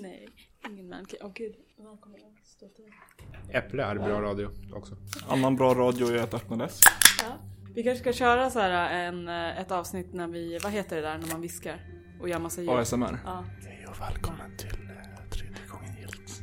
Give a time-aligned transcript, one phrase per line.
[0.00, 0.28] Nej,
[0.68, 1.18] ingen mancave.
[1.22, 2.20] Åh gud, välkommen.
[3.50, 4.96] Äpple är bra radio också.
[5.28, 6.80] Annan bra radio är att öppna dess.
[7.22, 7.38] Ja.
[7.74, 11.02] Vi kanske ska köra så här en, eh, ett avsnitt när vi, vad heter det
[11.02, 11.80] där när man viskar
[12.20, 12.70] och gör massa ljud?
[12.70, 13.18] ASMR.
[13.24, 13.44] Ja.
[13.66, 16.42] Hej och välkommen till eh, tredje gången gillt.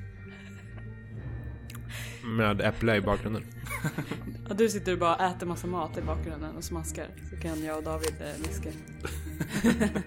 [2.24, 3.44] Med Äpple i bakgrunden.
[4.50, 4.54] ja.
[4.54, 7.08] Du sitter och bara äter massa mat i bakgrunden och smaskar.
[7.30, 8.70] Så kan jag och David eh, viska.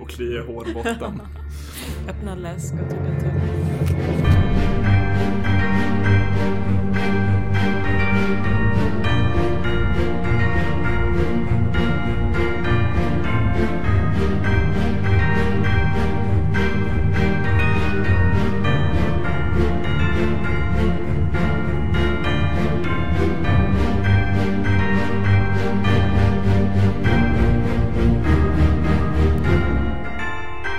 [0.00, 1.20] Och klia hårbotten.
[2.08, 3.91] Öppna läsk och typ tugga tuggummi.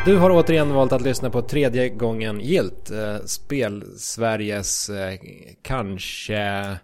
[0.06, 2.92] Du har återigen valt att lyssna på tredje gången gilt.
[2.92, 5.20] Eh, Spel Sveriges eh,
[5.62, 6.78] kanske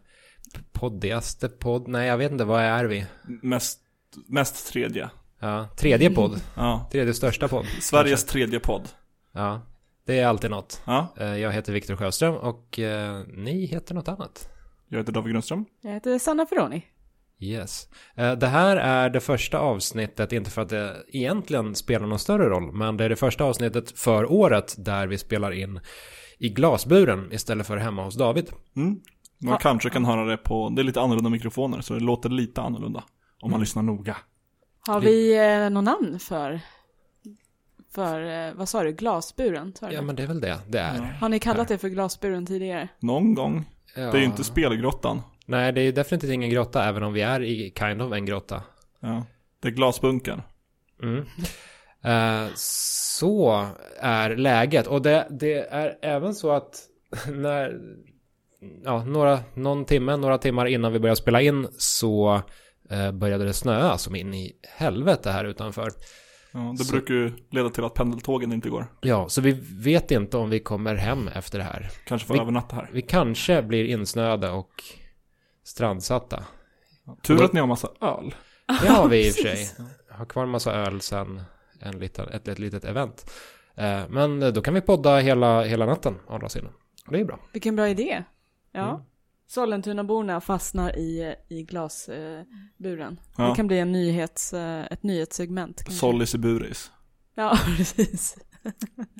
[0.72, 1.88] poddigaste podd.
[1.88, 2.44] Nej, jag vet inte.
[2.45, 3.06] Vad är vi?
[3.42, 3.80] mest,
[4.28, 5.09] mest tredje.
[5.39, 6.42] Ja, tredje podd.
[6.56, 6.88] Ja.
[6.92, 7.66] Tredje största podd.
[7.81, 8.89] Sveriges tredje podd.
[9.31, 9.61] Ja,
[10.06, 10.81] det är alltid något.
[10.86, 11.08] Ja.
[11.17, 14.50] Eh, Jag heter Viktor Sjöström och eh, ni heter något annat.
[14.88, 15.66] Jag heter David Grundström.
[15.81, 16.86] Jag heter Sanna Ferroni.
[17.42, 17.88] Yes.
[18.16, 22.50] Eh, Det här är det första avsnittet, inte för att det egentligen spelar någon större
[22.50, 25.80] roll, men det är det första avsnittet för året där vi spelar in
[26.38, 28.50] i glasburen istället för hemma hos David.
[28.76, 29.00] Mm.
[29.42, 29.58] Man Ja.
[29.58, 33.04] kanske kan höra det på, det är lite annorlunda mikrofoner så det låter lite annorlunda.
[33.42, 34.17] Om man lyssnar noga.
[34.88, 36.60] Har vi eh, någon namn för,
[37.94, 39.73] för eh, vad sa du, glasburen?
[39.80, 40.06] Sa du Ja, det?
[40.06, 40.95] men det är väl det det är.
[40.95, 41.04] Ja.
[41.20, 42.88] Har ni kallat det för glasburen tidigare?
[43.00, 43.66] Någon gång.
[43.95, 44.02] Ja.
[44.02, 45.22] Det är ju inte spelgrottan.
[45.50, 48.25] Nej, det är ju definitivt ingen grotta, även om vi är i kind of en
[48.25, 48.64] grotta.
[49.00, 49.25] Ja.
[49.61, 50.42] Det är glasbunkern.
[51.03, 51.25] Mm.
[52.03, 53.66] Eh, så
[54.00, 54.88] är läget.
[54.88, 56.75] Och det, det är även så att
[57.31, 57.80] när,
[58.83, 62.42] ja, några, någon timme, några timmar innan vi började spela in så
[62.89, 65.92] eh, började det snöa som in i helvete här utanför.
[66.54, 68.86] Ja, det Så- brukar ju leda till att pendeltågen inte går.
[69.02, 69.52] Ja, så vi
[69.83, 71.89] vet inte om vi kommer hem efter det här.
[72.05, 72.89] Kanske får Vi- övernatta här.
[72.93, 74.70] Vi kanske blir insnöade och
[75.70, 76.44] strandsatta.
[77.24, 78.36] Tur att ni har massa öl.
[78.82, 79.70] Det har vi i och för sig.
[80.10, 81.42] Har kvar en massa öl sen
[81.80, 83.32] en liten, ett, ett litet event.
[83.76, 86.72] Eh, Men då kan vi podda hela, hela natten å andra sidan.
[87.10, 87.40] Det är bra.
[87.54, 88.24] Vilken bra idé.
[88.72, 88.90] Ja.
[88.90, 89.02] Mm.
[89.48, 93.20] Sollentunaborna fastnar i, i glasburen.
[93.38, 93.50] Ja.
[93.50, 95.94] Det kan bli en nyhets, eh, ett nyhetssegment.
[95.94, 96.92] Sollis i buris.
[97.36, 98.38] Ja, precis.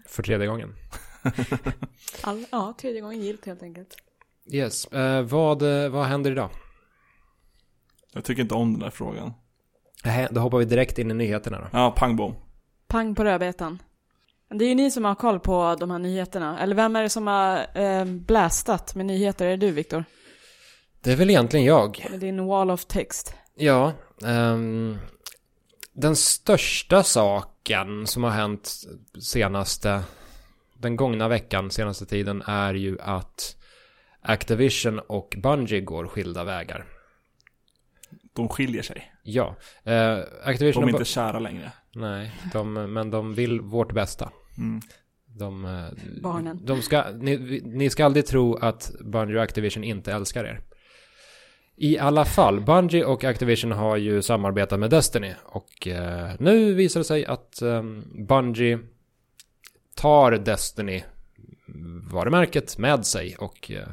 [0.08, 0.76] För tredje gången.
[2.24, 3.96] All, ja, tredje gången gilt helt enkelt.
[4.52, 4.86] Yes.
[4.86, 6.50] Eh, vad, eh, vad händer idag?
[8.14, 9.34] Jag tycker inte om den där frågan.
[10.06, 11.68] Eh, Då hoppar vi direkt in i nyheterna då.
[11.74, 12.36] Ja, pang bom.
[12.88, 13.80] Pang på rödbetan.
[14.50, 16.60] Det är ju ni som har koll på de här nyheterna.
[16.60, 19.46] Eller vem är det som har eh, blastat med nyheter?
[19.46, 20.04] Är det du, Viktor?
[21.02, 22.06] Det är väl egentligen jag.
[22.12, 23.34] Med din wall of text.
[23.56, 23.94] Ja.
[24.26, 24.98] ehm,
[25.94, 28.74] den största saken som har hänt
[29.22, 30.04] senaste,
[30.78, 33.56] den gångna veckan, senaste tiden är ju att
[34.30, 36.86] Activision och Bungie går skilda vägar.
[38.34, 39.12] De skiljer sig.
[39.24, 41.72] Ja, eh, Activision De är inte kära längre.
[41.96, 44.32] Nej, de, men de vill vårt bästa.
[44.58, 44.82] Mm.
[45.26, 46.66] De, eh, Barnen.
[46.66, 50.62] De ska, ni, ni ska aldrig tro att Bungie och Activision inte älskar er.
[51.76, 57.00] I alla fall, Bungie och Activision har ju samarbetat med Destiny och eh, nu visar
[57.00, 57.84] det sig att eh,
[58.28, 58.80] Bungie
[59.96, 61.04] tar Destiny
[62.12, 63.88] varumärket med sig och eh,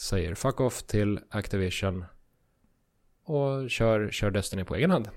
[0.00, 2.04] säger fuck off till Activision
[3.24, 5.08] och kör, kör Destiny på egen hand.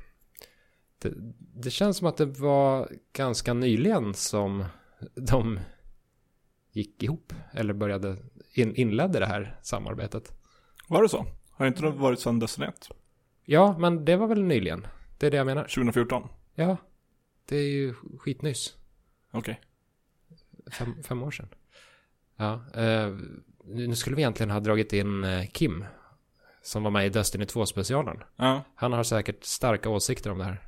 [0.99, 4.65] Det, det känns som att det var ganska nyligen som
[5.15, 5.59] de
[6.71, 8.17] gick ihop eller började
[8.53, 10.31] in, inledde det här samarbetet.
[10.87, 11.25] Var det så?
[11.51, 12.89] Har inte det varit sedan Destiny 1?
[13.43, 14.87] Ja, men det var väl nyligen.
[15.17, 15.63] Det är det jag menar.
[15.63, 16.29] 2014?
[16.55, 16.77] Ja,
[17.45, 18.77] det är ju skitnyss.
[19.31, 19.61] Okej.
[20.71, 21.47] Fem, fem år sedan.
[22.35, 23.17] Ja, eh,
[23.65, 25.85] nu skulle vi egentligen ha dragit in eh, Kim.
[26.61, 28.17] Som var med i Destiny 2-specialen.
[28.35, 28.61] Ja.
[28.75, 30.61] Han har säkert starka åsikter om det här.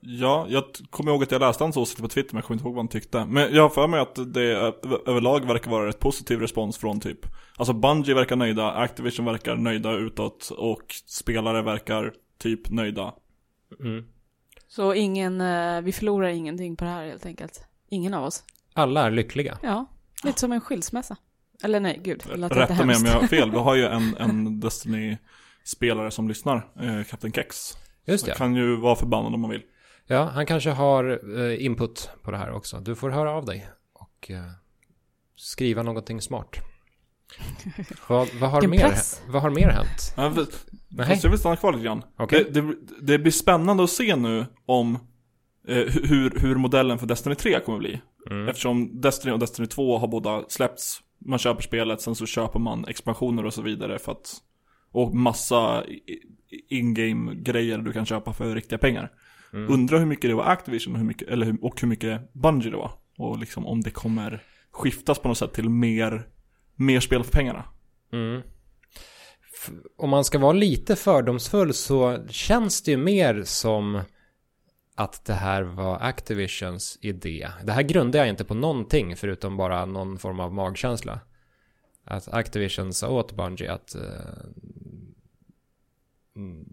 [0.00, 2.68] Ja, jag kommer ihåg att jag läste hans åsikter på Twitter men jag kommer inte
[2.68, 3.24] ihåg vad han tyckte.
[3.24, 4.72] Men jag har för mig att det
[5.06, 7.26] överlag verkar vara rätt positiv respons från typ
[7.56, 13.14] Alltså Bungie verkar nöjda, Activision verkar nöjda utåt och spelare verkar typ nöjda.
[13.80, 14.04] Mm.
[14.68, 17.64] Så ingen, eh, vi förlorar ingenting på det här helt enkelt.
[17.88, 18.44] Ingen av oss.
[18.74, 19.58] Alla är lyckliga.
[19.62, 19.86] Ja,
[20.24, 21.16] lite som en skilsmässa.
[21.62, 22.22] Eller nej, gud.
[22.26, 27.04] Rätta mig om jag har fel, vi har ju en, en Destiny-spelare som lyssnar, eh,
[27.04, 27.76] Kapten Kex.
[28.04, 28.34] Just det.
[28.34, 29.62] kan ju vara förbannad om man vill.
[30.06, 32.80] Ja, han kanske har eh, input på det här också.
[32.80, 34.42] Du får höra av dig och eh,
[35.36, 36.56] skriva någonting smart.
[38.08, 39.22] vad, vad, har Vilken mer, press.
[39.28, 40.14] vad har mer hänt?
[40.16, 40.34] Ja,
[40.88, 41.06] Nej.
[41.06, 42.02] Fast jag vill stanna kvar lite grann.
[42.16, 42.46] Okej.
[42.50, 44.94] Det, det, det blir spännande att se nu om
[45.68, 48.00] eh, hur, hur modellen för Destiny 3 kommer bli.
[48.30, 48.48] Mm.
[48.48, 51.00] Eftersom Destiny och Destiny 2 har båda släppts.
[51.24, 54.42] Man köper spelet, sen så köper man expansioner och så vidare för att
[54.92, 55.84] Och massa
[56.68, 59.12] in-game grejer du kan köpa för riktiga pengar.
[59.52, 59.72] Mm.
[59.72, 62.70] Undrar hur mycket det var Activision och hur mycket, eller hur, och hur mycket Bungie
[62.70, 62.90] det var.
[63.18, 66.26] Och liksom om det kommer skiftas på något sätt till mer,
[66.76, 67.64] mer spel för pengarna.
[68.12, 68.42] Mm.
[69.98, 74.00] Om man ska vara lite fördomsfull så känns det ju mer som
[74.94, 77.48] att det här var Activisions idé.
[77.64, 81.20] Det här grundar jag inte på någonting förutom bara någon form av magkänsla.
[82.04, 83.94] Att Activision sa åt Bungie att
[86.36, 86.64] mm,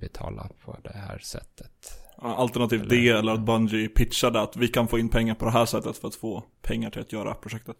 [0.00, 2.04] betala på det här sättet.
[2.16, 5.66] Alternativt Eller- eller att Bungie pitchade att vi kan få in pengar på det här
[5.66, 7.76] sättet för att få pengar till att göra projektet.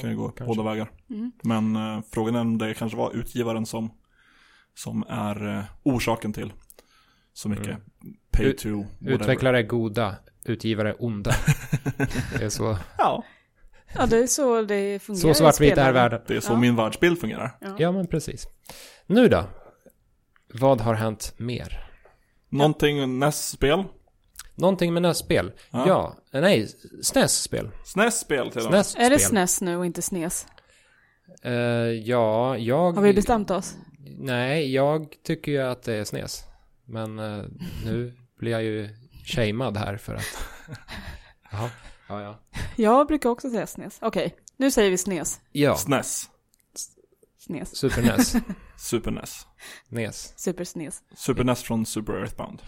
[0.00, 0.44] kan ju gå kanske.
[0.44, 0.90] båda vägar.
[1.10, 1.32] Mm.
[1.42, 3.90] Men eh, frågan är om det kanske var utgivaren som,
[4.74, 6.52] som är eh, orsaken till
[7.36, 7.80] så mycket Mm.
[8.30, 9.12] pay to whatever.
[9.14, 11.30] Utvecklare är goda, utgivare är onda.
[12.38, 13.24] det är så, Ja,
[13.94, 16.20] Ja, det är så det fungerar så i svartvit är världen.
[16.26, 16.56] det är så Ja.
[16.56, 17.56] min världsbild fungerar.
[17.60, 17.76] Ja.
[17.78, 18.46] Ja, men precis.
[19.06, 19.44] Nu då?
[20.54, 21.90] Vad har hänt mer?
[22.48, 23.84] Någonting NES-spel?
[24.54, 25.52] Någonting med NES-spel?
[25.70, 25.84] Ja.
[26.32, 26.40] Ja.
[26.40, 26.68] nej,
[27.02, 27.70] SNES-spel.
[27.84, 28.86] SNES-spel till och med.
[28.86, 29.04] SNES-spel.
[29.06, 30.46] Är det SNES nu och inte SNES?
[31.42, 32.92] Eh, ja, jag...
[32.92, 33.76] Har vi bestämt oss?
[34.18, 36.44] Nej, jag tycker ju att det är SNES.
[36.86, 37.44] Men eh,
[37.84, 38.88] nu blir jag ju
[39.24, 40.38] shamead här för att...
[41.50, 41.70] Jaha,
[42.08, 42.38] ja, ja.
[42.76, 43.98] Jag brukar också säga SNES.
[44.02, 45.40] Okej, nu säger vi SNES.
[45.52, 46.30] Ja, SNES.
[47.38, 47.76] SNES.
[47.76, 48.36] Super NES.
[48.76, 49.46] Super NES.
[49.88, 50.34] NES.
[50.36, 51.02] Super SNES.
[51.16, 52.62] Super NES från Super Earthbound.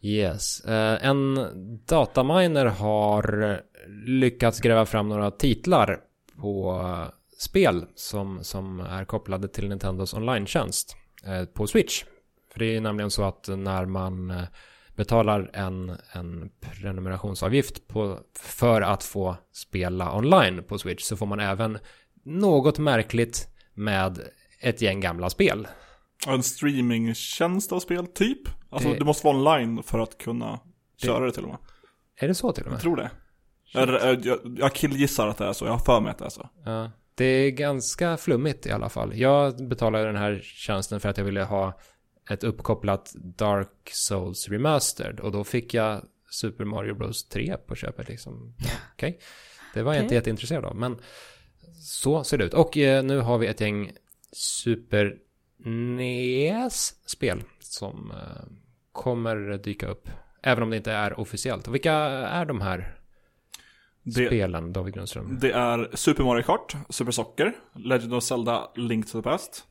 [0.00, 0.60] Yes.
[0.60, 1.38] Eh, en
[1.86, 3.60] dataminer har
[4.06, 6.00] lyckats gräva fram några titlar
[6.40, 12.04] på eh, spel som, som är kopplade till Nintendos online-tjänst eh, på Switch.
[12.52, 14.42] För det är nämligen så att när man eh,
[14.96, 21.40] betalar en, en prenumerationsavgift på, för att få spela online på Switch så får man
[21.40, 21.78] även
[22.24, 24.20] något märkligt med
[24.60, 25.68] ett gäng gamla spel.
[26.26, 28.38] En streamingtjänst av spel, typ.
[28.70, 30.60] Alltså Det- du måste vara online för att kunna
[31.02, 31.58] köra det till och med.
[32.16, 32.76] Är det så till och med?
[32.76, 33.10] Jag tror det.
[33.74, 36.24] Jag, jag, jag, jag killgissar att det är så, jag har för mig att det
[36.24, 36.48] är så.
[36.64, 39.16] Ja, det är ganska flummigt i alla fall.
[39.18, 41.78] Jag betalade den här tjänsten för att jag ville ha
[42.32, 48.08] ett uppkopplat Dark Souls Remastered och då fick jag Super Mario Bros 3 på köpet
[48.08, 48.54] liksom.
[48.94, 49.18] Okej,
[49.74, 50.16] det var jag inte Okej.
[50.18, 50.98] jätteintresserad av, men
[51.80, 52.54] så ser det ut.
[52.54, 53.92] Och eh, nu har vi ett gäng
[54.32, 55.16] Super
[55.64, 58.42] NES-spel som eh,
[58.92, 60.08] kommer dyka upp.
[60.42, 61.68] Även om det inte är officiellt.
[61.68, 62.94] Och vilka är de här
[64.02, 65.38] Det, spelen, David Grundström?
[65.40, 69.64] det är Super Mario Kart, Super Soccer, Legend of Zelda, Link to the Past.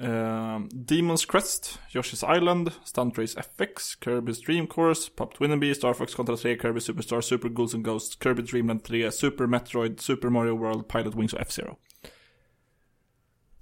[0.00, 6.14] Eh, Demon's Crest, Yoshi's Island, Stunt Race FX, Kirby's Dream Course, Pop Twinbee, Star Fox
[6.14, 10.56] Contra 3, Kirby Superstar, Super Ghouls and Ghosts, Kirby Dreamland 3, Super Metroid, Super Mario
[10.56, 11.76] World, Pilot Wings och F-Zero.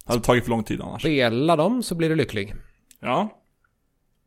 [0.05, 1.03] Hade tagit för lång tid annars.
[1.03, 2.55] Spela dem så blir du lycklig.
[3.01, 3.43] Ja,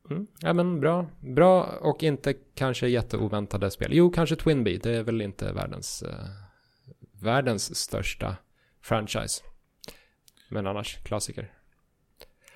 [0.10, 0.28] Mm.
[0.40, 1.06] Ja men bra.
[1.20, 3.90] Bra och inte kanske jätteoväntade spel.
[3.94, 4.78] Jo, kanske Twinbee.
[4.78, 6.26] Det är väl inte världens, eh,
[7.22, 8.36] världens största
[8.82, 9.44] franchise.
[10.50, 11.54] Men annars klassiker.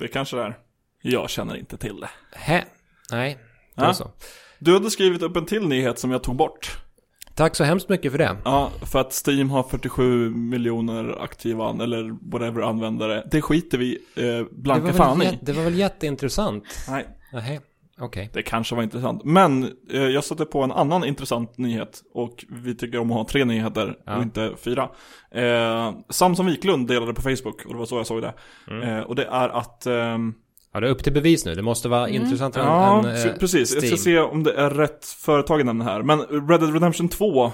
[0.03, 0.57] Det kanske det är.
[1.01, 2.09] Jag känner inte till det.
[2.31, 2.63] Hä?
[3.11, 3.37] Nej,
[3.75, 3.93] då Ja.
[3.93, 4.11] så.
[4.59, 6.77] Du hade skrivit upp en till nyhet som jag tog bort.
[7.35, 8.37] Tack så hemskt mycket för det.
[8.45, 13.23] Ja, för att Steam har 47 miljoner aktiva, eller whatever, användare.
[13.31, 15.39] Det skiter vi eh, Det blanka fan i.
[15.41, 16.63] det var väl jätteintressant?
[16.89, 17.59] Nej, Nej,
[17.99, 18.29] okej.
[18.33, 19.21] det kanske var intressant.
[19.23, 22.01] Men eh, jag satte på en annan intressant nyhet.
[22.13, 24.15] Och vi tycker om att ha tre nyheter Ja.
[24.17, 24.89] och inte fyra.
[25.31, 28.33] Eh, Samson Wiklund delade på Facebook, och det var så jag såg det.
[28.71, 28.81] Mm.
[28.89, 29.85] Eh, och det är att...
[29.85, 30.33] ehm,
[30.75, 31.55] Ja, det är upp till bevis nu.
[31.55, 32.21] Det måste vara Mm.
[32.23, 33.73] intressantare Ja, än, så- eh, precis.
[33.73, 33.97] Jag ska Steam.
[33.97, 36.01] se om det är rätt företag jag nämner här.
[36.03, 37.51] Men Red Dead Redemption 2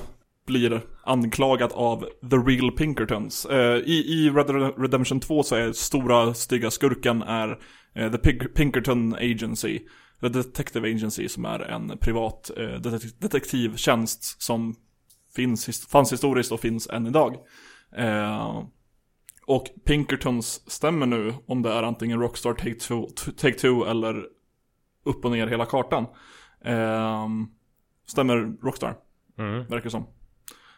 [0.48, 3.46] blir anklagat av The Real Pinkertons.
[3.46, 7.50] Eh, i, I Red Dead Redemption 2 så är stora stygga skurken är
[7.96, 9.80] eh, The Pink- Pinkerton Agency.
[10.22, 14.76] The Detective Agency som är en privat eh, detek- detektivtjänst som
[15.36, 17.36] finns, his- fanns historiskt och finns än idag.
[17.98, 18.64] Eh,
[19.46, 23.08] och Pinkertons stämmer nu om det är antingen Rockstar Take-Two
[23.38, 24.26] Take eller
[25.06, 26.06] upp och ner hela kartan.
[26.66, 27.48] Ehm,
[28.08, 28.98] stämmer Rockstar,
[29.38, 29.60] Mm.
[29.68, 30.04] verkar det som.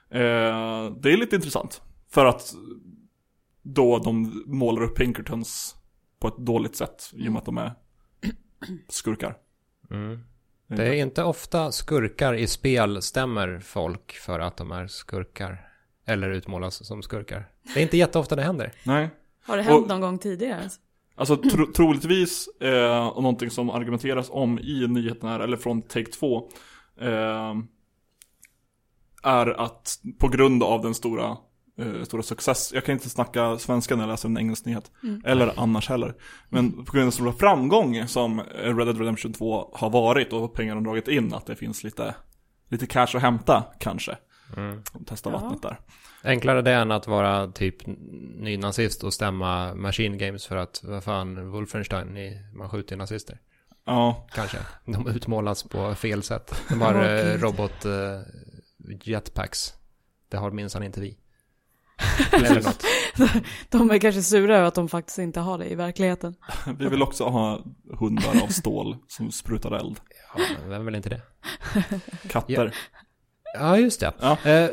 [0.09, 1.81] Eh, det är lite intressant.
[2.09, 2.53] För att
[3.63, 5.75] då de målar upp Pinkertons
[6.19, 7.11] på ett dåligt sätt.
[7.13, 7.73] I och med att de är
[8.89, 9.35] skurkar.
[9.91, 10.19] Mm.
[10.67, 15.67] Det är inte ofta skurkar i spel stämmer folk för att de är skurkar.
[16.05, 17.45] eller utmålas som skurkar.
[17.73, 18.71] Det är inte jätteofta det händer.
[18.83, 19.09] Nej.
[19.43, 20.69] Har det hänt Och- någon gång tidigare?
[21.15, 26.11] Alltså tro, troligtvis, eh, och någonting som argumenteras om i nyheterna här, eller från Take
[26.11, 26.49] 2
[27.01, 27.55] eh,
[29.23, 31.37] Är att på grund av den stora,
[31.77, 34.91] eh, stora success, jag kan inte snacka svenska när jag läser en engelsk nyhet,
[35.25, 36.15] eller annars heller.
[36.49, 40.53] Men på grund av den stora framgång som Red Dead Redemption 2 har varit och
[40.53, 42.15] pengar de dragit in, att det finns lite,
[42.69, 44.17] lite cash att hämta kanske.
[44.57, 44.83] Mm.
[45.05, 45.37] Testa Ja.
[45.39, 45.79] vattnet där.
[46.23, 47.75] Enklare det än att vara typ
[48.39, 53.39] nynazist och stämma Machine Games för att, vad fan, Wolfenstein, ni, man skjuter nazister.
[53.85, 54.57] Ja, Kanske.
[54.85, 56.55] De utmålas på fel sätt.
[56.69, 57.41] De har gud.
[57.41, 58.21] robot eh,
[59.03, 59.73] jetpacks.
[60.29, 61.17] Det har minsann inte vi.
[62.31, 62.83] Eller något.
[63.69, 66.35] De är kanske sura över att de faktiskt inte har det i verkligheten.
[66.79, 67.59] vi vill också ha
[67.99, 69.99] hundar av stål som sprutar eld.
[70.35, 71.21] Ja, vem vill inte det?
[72.29, 72.75] Katter.
[73.53, 74.13] Ja, just det.
[74.19, 74.37] Ja.
[74.43, 74.69] Eh,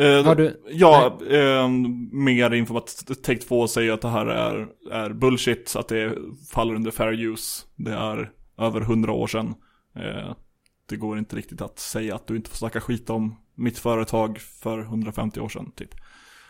[0.00, 0.62] Eh, har du...
[0.70, 1.68] Ja, eh,
[2.12, 6.18] mer info om att Take 2 säger att det här är, är bullshit, att det
[6.52, 7.66] faller under fair use.
[7.76, 9.54] Det är över hundra år sedan.
[9.96, 10.34] Eh,
[10.88, 14.38] det går inte riktigt att säga att du inte får snacka skit om mitt företag
[14.38, 15.94] för 150 år sedan, typ.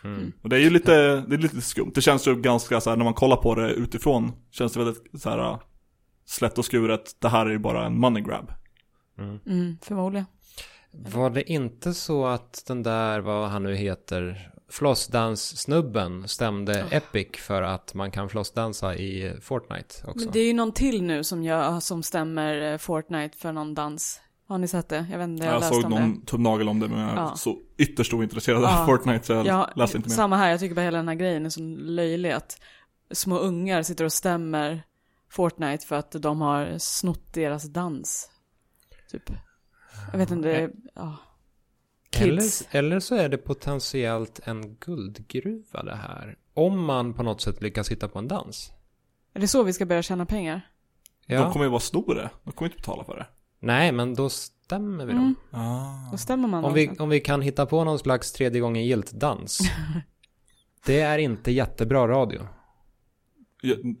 [0.03, 0.31] Mm.
[0.41, 1.91] Och det är ju lite, det är lite skumt.
[1.95, 5.21] Det känns ju ganska så här, när man kollar på det utifrån, känns det väldigt
[5.21, 5.59] så här
[6.25, 7.15] slätt och skuret.
[7.19, 8.51] Det här är ju bara en money grab.
[9.17, 10.25] Mm, förmodligen.
[10.91, 17.61] Var det inte så att den där, vad han nu heter, flossdans-snubben stämde Epic för
[17.61, 20.25] att man kan flossdansa i Fortnite också?
[20.25, 23.73] Men det är ju någon till nu som, gör, som stämmer eh, Fortnite för någon
[23.73, 24.21] dans.
[24.51, 25.05] Har ni sett det?
[25.11, 27.35] Jag vet inte, jag, Jag, såg någon tunnagel om det, men jag är Ja.
[27.35, 28.81] så ytterst ointresserad Ja.
[28.81, 29.49] av Fortnite så jag det.
[29.49, 30.15] Ja, läste inte mer.
[30.15, 30.49] samma här.
[30.51, 32.61] Jag tycker bara hela den här grejen är så löjlig att
[33.11, 34.83] små ungar sitter och stämmer
[35.29, 38.29] Fortnite för att de har snott deras dans.
[39.11, 39.31] Typ.
[40.11, 41.17] Jag vet inte, det är, ja.
[42.17, 42.67] Eller, Kids.
[42.71, 46.37] eller så är det potentiellt en guldgruva det här.
[46.53, 48.71] Om man på något sätt lyckas hitta på en dans.
[49.33, 50.61] Är det så vi ska börja tjäna pengar?
[51.27, 53.27] De kommer ju vara stora, de kommer inte betala för det.
[53.61, 55.35] Nej, men då stämmer vi dem.
[55.53, 56.11] Mm, Ah.
[56.11, 56.95] då stämmer man Om vi, sen.
[56.99, 59.59] om vi kan hitta på någon slags tredje gången gilt-dans.
[60.85, 62.41] det är inte jättebra radio.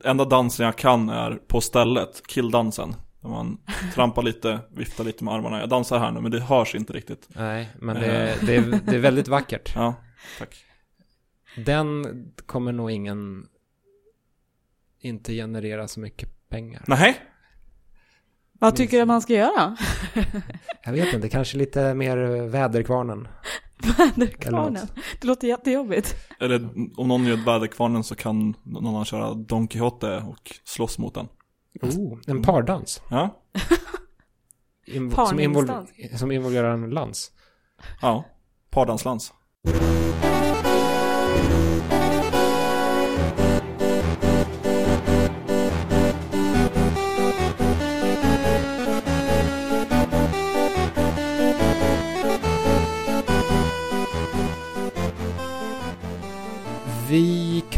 [0.03, 2.95] Enda dansen jag kan är på stället, killdansen.
[3.21, 3.57] Där man
[3.93, 5.59] trampar lite, viftar lite med armarna.
[5.59, 7.27] Jag dansar här nu men det hörs inte riktigt.
[7.35, 9.71] Nej, men det, är- det, är, det är väldigt vackert.
[9.75, 9.93] Ja,
[10.39, 10.55] tack.
[11.65, 12.05] Den
[12.45, 13.47] kommer nog ingen
[14.99, 16.83] inte generera så mycket pengar.
[16.87, 17.17] Nej,
[18.61, 19.77] Vad tycker du man ska göra?
[20.83, 23.27] Jag vet inte, kanske lite mer väderkvarnen.
[23.97, 24.87] Väderkvarnen.
[25.21, 26.15] Det låter jättejobbigt.
[26.39, 31.13] eller om någon gör väderkvarnen så kan någon annan köra Don Quixote och slåss mot
[31.13, 31.27] den.
[31.81, 33.01] Oh, en pardans.
[33.09, 33.41] Ja,
[34.87, 37.31] Invo- som, invol- som involverar en lans.
[38.01, 38.25] ja.
[38.69, 39.33] Pardanslans.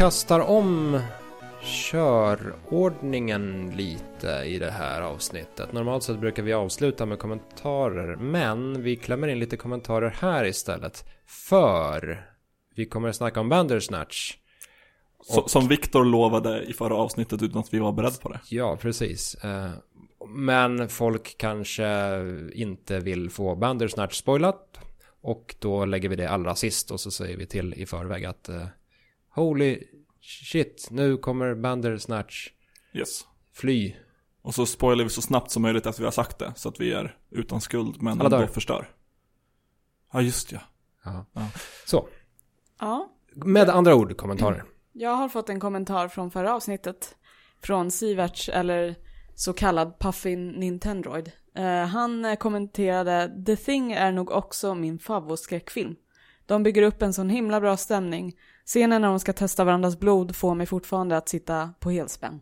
[0.04, 1.00] Kastar om
[1.62, 5.72] körordningen lite i det här avsnittet.
[5.72, 11.04] Normalt sett brukar vi avsluta med kommentarer, men vi klämmer in lite kommentarer här istället.
[11.26, 12.26] För
[12.74, 14.36] vi kommer att snacka om Bandersnatch.
[15.22, 18.40] Så, som Viktor lovade i förra avsnittet utan att vi var beredda på det.
[18.48, 19.34] Ja, precis.
[19.34, 19.70] Eh,
[20.28, 21.86] Men folk kanske
[22.54, 24.78] inte vill få Bandersnatch spoilat.
[25.22, 28.48] Och då lägger vi det allra sist och så säger vi till i förväg att
[28.48, 28.66] eh,
[29.34, 29.78] Holy
[30.24, 32.50] shit, nu kommer Bandersnatch
[32.92, 33.26] Yes.
[33.52, 33.94] fly.
[34.42, 36.52] Och så spoilar vi så snabbt som möjligt att vi har sagt det.
[36.56, 38.90] Så att vi är utan skuld men Alla ändå förstör.
[40.12, 40.60] Ja, just ja.
[41.04, 41.26] Ja.
[41.86, 42.08] Så,
[42.80, 43.12] Ja.
[43.34, 44.64] med andra ord, kommentarer.
[44.92, 47.16] Jag har fått en kommentar från förra avsnittet.
[47.62, 48.94] Från Siverts, eller
[49.34, 51.32] så kallad Puffin Nintendroid.
[51.54, 55.96] Eh, han kommenterade The Thing är nog också min favoritskräckfilm.
[56.46, 58.32] De bygger upp en sån himla bra stämning.
[58.66, 62.40] Scenen när de ska testa varandras blod får mig fortfarande att sitta på helspänn.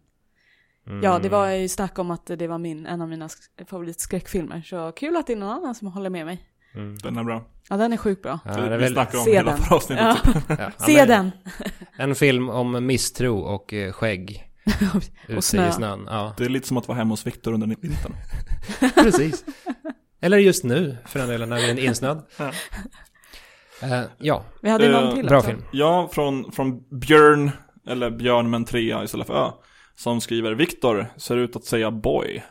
[1.03, 4.63] Ja, det var ju snack om att det var min, en av mina sk- favoritskräckfilmer.
[4.63, 6.43] Så kul att det är någon annan som håller med mig.
[7.03, 7.45] Den är bra.
[7.69, 8.39] Ja, den är sjukt bra.
[8.45, 9.61] Ja, det är vi väl, snackar om Se hela den.
[9.61, 10.05] förra avsnittet.
[10.25, 10.45] Ja, typ.
[10.59, 11.31] ja, se den!
[11.97, 14.49] En film om misstro och eh, skägg.
[15.29, 15.69] ute snö.
[15.69, 16.07] i snön.
[16.11, 18.15] Ja, Det är lite som att vara hemma hos Viktor under vintern.
[18.95, 19.45] precis.
[20.21, 22.23] Eller just nu, för den delen, när vi är insnödd.
[22.37, 22.53] Ja.
[23.83, 25.51] Eh, ja, Vi hade Eh, någon till bra också.
[25.51, 25.63] film.
[25.73, 27.51] Ja, från, från Björn,
[27.87, 29.51] eller Björn med en trea istället för Ö.
[29.95, 32.43] Som skriver Viktor ser ut att säga boy.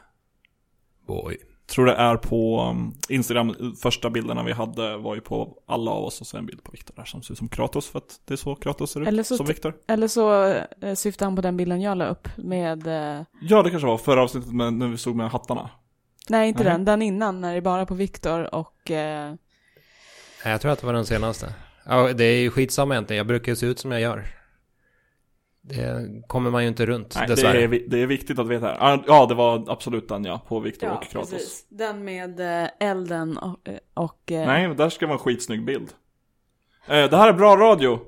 [1.07, 1.38] Boy.
[1.67, 6.03] Tror det är på um, Instagram, första bilderna vi hade var ju på alla av
[6.03, 8.19] oss och så en bild på Viktor där som ser ut som Kratos för att
[8.25, 9.73] det är så Kratos ser ut, Eller så som Viktor.
[9.88, 10.43] Eller så
[10.81, 13.97] eh, syftar han på den bilden jag la upp med, eh, Ja, det kanske var
[13.97, 15.69] förra avsnittet med, när vi stod med hattarna.
[16.29, 16.71] nej inte Nej.
[16.73, 19.33] den, den innan när det är bara på Viktor och, eh,
[20.45, 21.53] Jag tror att det var den senaste.
[21.86, 23.17] Ja, det är ju skitsamma egentligen.
[23.17, 24.25] Jag brukar ju se ut som jag gör.
[25.63, 27.62] Det kommer man ju inte runt, Nej, det dessvärre.
[27.63, 29.03] är, vi- det är viktigt att veta här.
[29.07, 31.65] Ja, det var absolut den ja, på Viktor och Kratos.
[31.69, 35.89] Den med eh, elden och, eh, och eh, Nej, där ska vara en skitsnygg bild.
[36.88, 38.00] Det här är bra radio.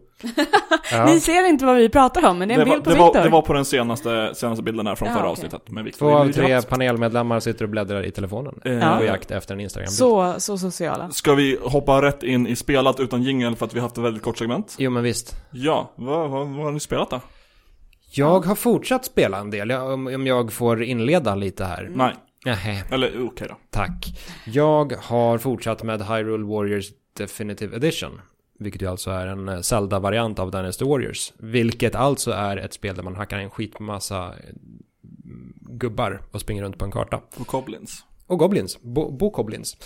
[0.92, 1.06] Ja.
[1.06, 2.90] Ni ser inte vad vi pratar om, men det är en det, var, bild på
[2.90, 3.14] det, Viktor.
[3.20, 5.32] var, det var på den senaste, senaste bilden här från Ja, förra okej.
[5.32, 5.94] avsnittet med.
[5.94, 8.60] Två av tre panelmedlemmar sitter och bläddrar i telefonen.
[8.66, 8.98] Eh, Ja.
[8.98, 9.98] På jakt efter en Instagram-bild.
[9.98, 11.10] så, så sociala.
[11.12, 14.24] Ska vi hoppa rätt in i spelat utan jingel för att vi haft ett väldigt
[14.24, 14.76] kort segment?
[14.80, 15.36] Jo men visst.
[15.52, 17.22] Ja, vad, vad, vad har ni spelat då?
[18.16, 21.90] Jag har fortsatt spela en del, om om jag får inleda lite här.
[21.96, 22.14] Nej,
[22.46, 23.56] Nähä, eller okej då.
[23.72, 24.06] tack.
[24.46, 26.86] Jag har fortsatt med Hyrule Warriors
[27.18, 28.22] Definitive Edition.
[28.64, 31.34] Vilket ju alltså är en eh, Zelda-variant av Dynasty Warriors.
[31.38, 34.54] Vilket alltså är ett spel där man hackar en skitmassa eh,
[35.70, 37.18] gubbar och springer runt på en karta.
[37.18, 38.06] På Goblins.
[38.28, 39.78] Och Goblins, Bo- Bokoblins.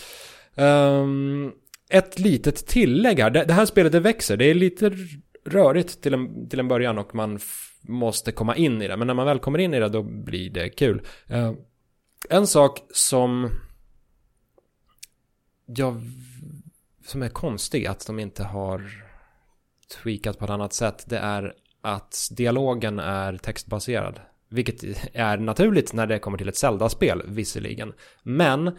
[0.55, 1.51] Um,
[1.89, 3.29] ett litet tillägg här.
[3.29, 4.37] Det, det här spelet det växer.
[4.37, 4.97] Det är lite
[5.45, 7.39] rörigt till en, till en början och man
[7.81, 8.97] måste komma in i det.
[8.97, 11.01] Men när man väl kommer in i det då blir det kul.
[11.27, 11.53] Eh,
[12.29, 13.49] en sak som
[15.65, 16.01] jag,
[17.07, 18.81] som är konstig att de inte har
[20.03, 21.03] tweakat på ett annat sätt.
[21.07, 24.19] Det är att dialogen är textbaserad.
[24.49, 24.83] Vilket
[25.13, 27.93] är naturligt när det kommer till ett Zelda-spel, visserligen.
[28.23, 28.77] Men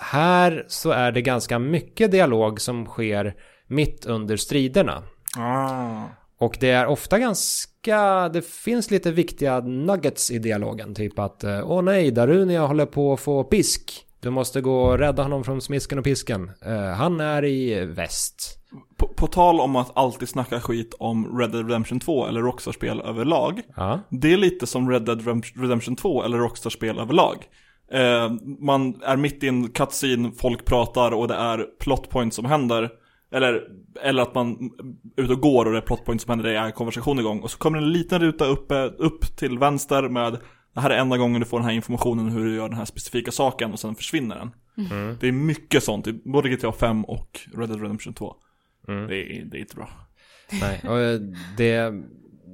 [0.00, 3.36] här så är det ganska mycket dialog som sker
[3.66, 5.02] mitt under striderna.
[5.38, 6.04] Ah.
[6.38, 10.94] Och det är ofta ganska, det finns lite viktiga nuggets i dialogen.
[10.94, 14.06] Typ att, eh, åh nej, Darunia håller på att få pisk.
[14.22, 16.50] Du måste gå och rädda honom från smisken och pisken.
[16.66, 18.58] Eh, han är i väst.
[18.96, 23.00] På, på tal om att alltid snacka skit om Red Dead Redemption 2 eller Rockstar-spel
[23.00, 23.60] överlag.
[23.76, 24.00] Ja.
[24.10, 27.36] Det är lite som Red Dead Redemption 2 eller Rockstar-spel överlag.
[27.92, 32.44] Eh, man är mitt i en cutscene, folk pratar och det är plot points som
[32.44, 32.90] händer.
[33.32, 33.62] Eller,
[34.02, 34.70] eller att man
[35.16, 37.40] är ute och går och det är plot points som händer, det är konversation igång.
[37.40, 40.38] Och så kommer en liten ruta upp, eh, upp till vänster med
[40.74, 42.84] det här är enda gången du får den här informationen hur du gör den här
[42.84, 44.50] specifika saken och sen försvinner den.
[44.90, 45.16] Mm.
[45.20, 48.34] Det är mycket sånt i både GTA 5 och Red Dead Redemption 2.
[48.88, 49.06] Mm.
[49.06, 49.90] Det, är, det är inte bra.
[50.60, 51.20] Nej, och eh,
[51.56, 51.92] det...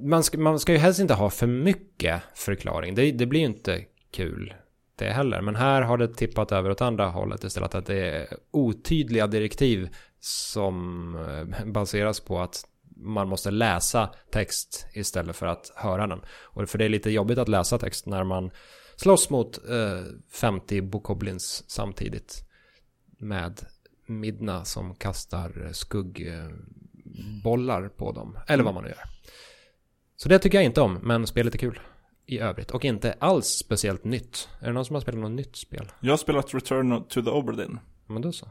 [0.02, 2.94] Man ska, man ska ju helst inte ha för mycket förklaring.
[2.94, 4.54] Det, det blir ju inte kul
[4.96, 5.40] det heller.
[5.40, 7.74] Men här har det tippat över åt andra hållet istället.
[7.74, 9.88] Att det är otydliga direktiv
[10.20, 12.64] som eh, baseras på att
[12.96, 16.20] man måste läsa text istället för att höra den.
[16.28, 18.50] Och för det är lite jobbigt att läsa text när man
[18.96, 22.42] slåss mot eh, 50 bokoblins samtidigt.
[23.18, 23.66] Med
[24.06, 26.28] Midna som kastar skuggbollar
[27.88, 28.38] på dem.
[28.48, 29.04] Eller vad man nu gör.
[30.16, 31.80] Så det tycker jag inte om, men spelet är kul.
[32.26, 32.70] I övrigt.
[32.70, 34.48] Och inte alls speciellt nytt.
[34.60, 35.92] Är det någon som har spelat något nytt spel?
[36.00, 37.78] Jag har spelat Return to the Oberdin.
[38.06, 38.50] Men då så.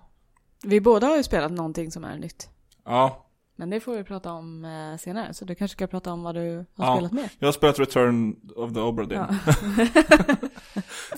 [0.64, 2.50] Vi båda har ju spelat någonting som är nytt.
[2.86, 3.25] Ja,
[3.58, 6.36] Men det får vi prata om eh, senare, så du kanske ska prata om vad
[6.36, 6.96] du har Ja.
[6.96, 7.30] spelat mer.
[7.40, 9.18] jag har spelat Return of the Oberdin.
[9.18, 9.54] Ja.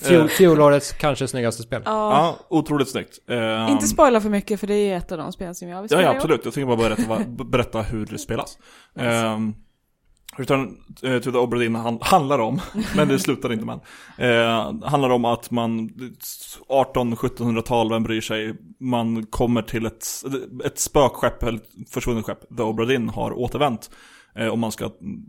[0.02, 1.82] Fjol, fjolårets kanske snyggaste spel.
[1.84, 1.90] ja.
[2.12, 3.18] Ja, otroligt snyggt.
[3.28, 5.88] Ehm, Inte spoila för mycket, för det är ett av de spel som jag vill
[5.90, 6.16] Ja, spela ja år.
[6.16, 6.44] absolut.
[6.44, 8.58] Jag tänker bara berätta, berätta hur det spelas.
[8.96, 9.54] Ehm,
[10.38, 12.60] Return to the Oberdin han, handlar om,
[12.96, 13.80] men det slutar inte med.
[14.18, 15.90] Eh, handlar om att man,
[16.68, 18.54] 18-1700-tal, vem bryr sig?
[18.80, 20.06] Man kommer till ett,
[20.64, 23.90] ett spökskepp, eller ett försvunnet skepp, The Oberdin har återvänt.
[24.34, 25.20] Eh, och man ska mm,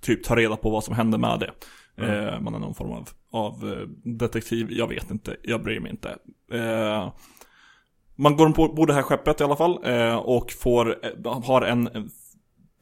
[0.00, 1.52] typ ta reda på vad som hände med det.
[2.04, 3.88] Eh, man är någon form av, av eh,
[4.18, 6.16] detektiv, jag vet inte, jag bryr mig inte.
[6.52, 7.12] Eh,
[8.16, 11.62] man går på, på det här skeppet i alla fall eh, och får, eh, har
[11.62, 12.10] en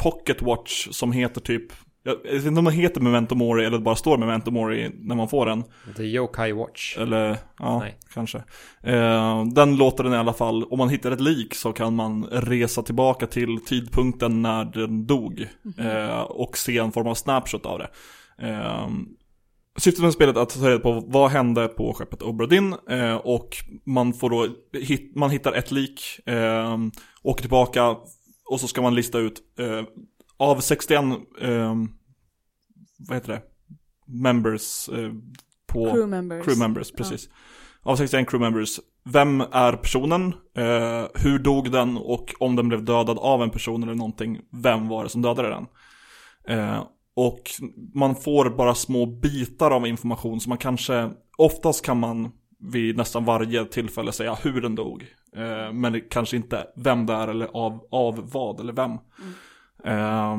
[0.04, 1.72] pocket watch som heter typ
[2.06, 5.28] jag vet inte om den heter Memento Mori eller bara står Memento Mori när man
[5.28, 5.64] får den.
[5.96, 6.98] The Yokai Watch.
[6.98, 7.98] Eller, ja, Nej.
[8.14, 8.38] kanske.
[8.82, 12.24] Eh, den låter den i alla fall, om man hittar ett lik så kan man
[12.24, 15.46] resa tillbaka till tidpunkten när den dog.
[15.78, 17.88] Eh, och se en form av snapshot av det.
[18.48, 18.88] Eh,
[19.78, 23.56] Syftet med spelet är att ta reda på vad hände på skeppet Obradin eh, och
[23.84, 26.78] man får då, hit, man hittar ett lik, eh,
[27.22, 27.96] åker tillbaka
[28.50, 29.83] och så ska man lista ut eh,
[30.37, 31.04] av 61,
[31.40, 31.74] eh,
[32.98, 33.42] vad heter det,
[34.07, 35.12] members eh,
[35.66, 36.44] på Crew members.
[36.44, 37.28] Crew members, precis.
[37.83, 40.35] Av 61 crew members, vem är personen?
[40.57, 41.96] Eh, hur dog den?
[41.96, 45.48] Och om den blev dödad av en person eller någonting, vem var det som dödade
[45.48, 45.66] den?
[46.59, 46.83] Eh,
[47.16, 47.40] och
[47.94, 52.30] man får bara små bitar av information, så man kanske, oftast kan man
[52.72, 55.07] vid nästan varje tillfälle säga hur den dog.
[55.37, 58.92] Eh, men kanske inte vem det är eller av, av vad eller vem.
[59.85, 60.37] Eh,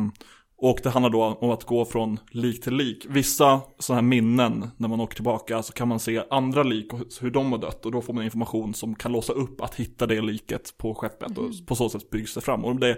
[0.57, 3.05] och det handlar då om att gå från lik till lik.
[3.09, 6.99] Vissa sådana här minnen när man åker tillbaka så kan man se andra lik och
[7.21, 7.85] hur de har dött.
[7.85, 11.37] Och då får man information som kan låsa upp att hitta det liket på skeppet.
[11.37, 12.65] Och på så sätt byggs det fram.
[12.65, 12.97] Och det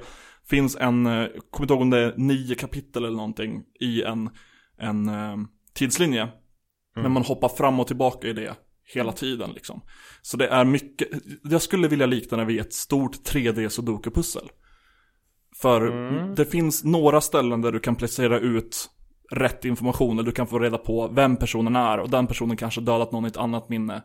[0.50, 4.04] finns en, eh, jag kommer inte ihåg om det är nio kapitel eller någonting i
[4.04, 4.30] en,
[4.78, 5.38] en eh,
[5.74, 6.28] tidslinje.
[6.96, 8.56] Men man hoppar fram och tillbaka i det
[8.94, 9.82] hela tiden liksom.
[10.22, 11.08] Så det är mycket,
[11.44, 14.50] jag skulle vilja likna det vid ett stort 3D sudoku-pussel.
[15.56, 15.82] För
[16.36, 18.90] det finns några ställen där du kan placera ut
[19.32, 22.82] rätt information, eller du kan få reda på vem personen är och den personen kanske
[22.82, 24.04] dödat någon i ett annat minne.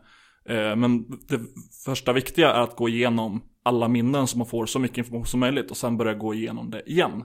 [0.49, 1.39] Eh, Men det
[1.85, 5.39] första viktiga är att gå igenom alla minnen så man får så mycket information som
[5.39, 7.23] möjligt och sen börja gå igenom det igen.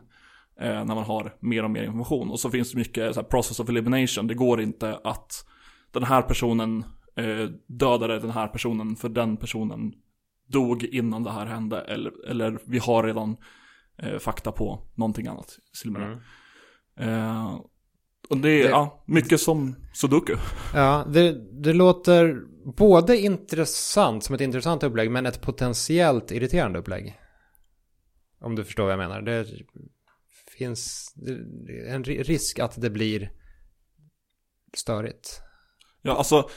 [0.60, 2.30] eh, När man har mer och mer information.
[2.30, 4.26] Och så finns det mycket så process of elimination.
[4.26, 5.46] Det går inte att
[5.92, 6.84] den här personen
[7.18, 9.92] eh, dödade den här personen för den personen
[10.46, 11.80] dog innan det här hände.
[11.80, 13.36] Eller, eller vi har redan
[13.98, 15.58] eh, fakta på någonting annat.
[15.72, 16.20] Silmera.
[17.00, 17.54] Eh,
[18.28, 20.34] och det är Det- ja, mycket som Sudoku.
[20.74, 22.40] Ja, det, det låter
[22.76, 27.18] både intressant som ett intressant upplägg men ett potentiellt irriterande upplägg.
[28.40, 29.22] Om du förstår vad jag menar.
[29.22, 29.46] Det
[30.58, 31.14] finns
[31.88, 33.32] en ri- risk att det blir
[34.76, 35.40] störigt.
[36.02, 36.48] Ja, alltså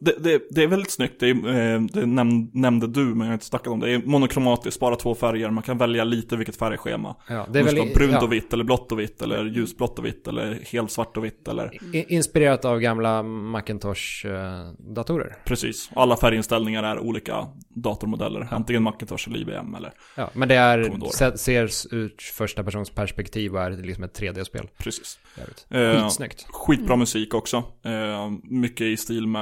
[0.00, 1.20] det, det, det är väldigt snyggt.
[1.20, 3.86] Det, är, eh, det näm, nämnde du, men jag har inte snackat om det.
[3.86, 5.50] Det är monokromatiskt, bara två färger.
[5.50, 7.16] Man kan välja lite vilket färgschema.
[7.28, 9.44] Ja, Det är det väl ska brunt ja, och vitt, eller blått och vitt, eller
[9.44, 11.78] ljusblått och vitt, eller helt svart och vitt, eller
[12.12, 15.36] inspirerat av gamla Macintosh-datorer.
[15.44, 15.90] precis.
[15.94, 18.48] Alla färginställningar är olika datormodeller.
[18.50, 21.38] Antingen Macintosh eller IBM eller Ja, men det är, Commodore.
[21.38, 24.68] ser ut första persons perspektiv och är liksom ett 3D-spel.
[24.78, 25.18] precis.
[25.38, 25.66] Jävligt.
[25.70, 26.46] Eh, Skitsnyggt.
[26.50, 27.56] Skitbra musik också.
[27.82, 29.41] Eh, mycket i stil med,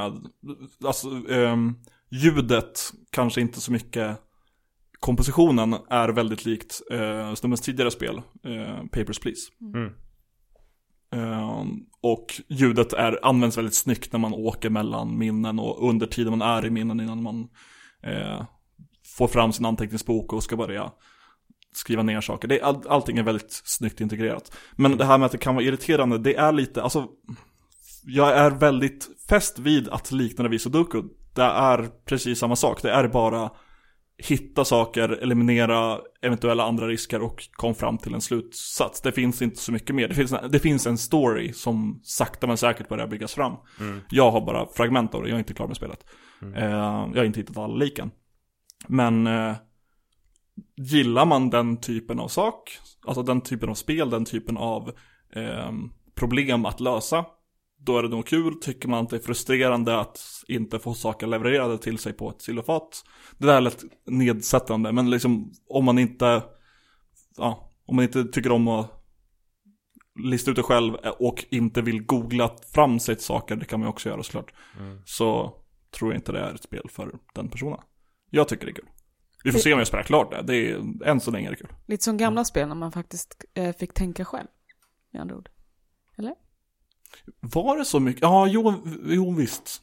[0.84, 1.74] alltså ehm,
[2.10, 4.20] ljudet kanske inte så mycket.
[5.00, 9.40] Kompositionen är väldigt likt eh, Snubbens tidigare spel, eh, Papers, Please.
[9.60, 9.92] Mm.
[11.12, 11.64] Eh,
[12.00, 16.48] och ljudet är, används väldigt snyggt när man åker mellan minnen och under tiden man
[16.48, 17.48] är i minnen innan man
[18.02, 18.44] eh,
[19.16, 20.92] får fram sin anteckningsbok och ska börja
[21.72, 22.48] skriva ner saker.
[22.48, 24.56] Det är, all, allting är väldigt snyggt integrerat.
[24.72, 27.08] Men det här med att det kan vara irriterande, det är lite, alltså
[28.04, 31.02] jag är väldigt fäst vid att likna det vid Sudoku.
[31.34, 32.82] Det är precis samma sak.
[32.82, 33.50] Det är bara
[34.18, 39.00] hitta saker, eliminera eventuella andra risker och kom fram till en slutsats.
[39.00, 40.08] Det finns inte så mycket mer.
[40.08, 43.52] Det finns, det finns en story som sakta men säkert börjar byggas fram.
[44.10, 46.04] Jag har bara fragment av det, jag är inte klar med spelet.
[46.56, 46.70] Eh,
[47.14, 48.10] jag har inte hittat alla liken.
[48.88, 49.54] Men eh,
[50.76, 54.92] gillar man den typen av sak, alltså den typen av spel, den typen av
[55.36, 55.72] eh,
[56.14, 57.24] problem att lösa,
[57.83, 58.55] då är det nog kul.
[58.61, 62.43] Tycker man att det är frustrerande att inte få saker levererade till sig på ett
[62.43, 63.05] silverfat.
[63.38, 66.43] Det där är lätt nedsättande, men liksom om man inte,
[67.37, 68.97] ja, om man inte tycker om att
[70.25, 73.87] lista ut det själv och inte vill googla fram sig till saker, det kan man
[73.87, 74.53] ju också göra såklart.
[75.05, 75.57] Så
[75.90, 77.81] tror jag inte det är ett spel för den personen.
[78.31, 78.88] Jag tycker det är kul.
[79.45, 80.43] Vi får se om jag spelar klart det.
[80.43, 81.73] det är, än så länge är det kul.
[81.87, 84.49] Lite som gamla spel när man faktiskt eh, fick tänka själv.
[85.12, 85.49] Med andra ord.
[87.40, 88.23] Var det så mycket?
[88.23, 88.75] Ja, jo,
[89.07, 89.83] jo visst.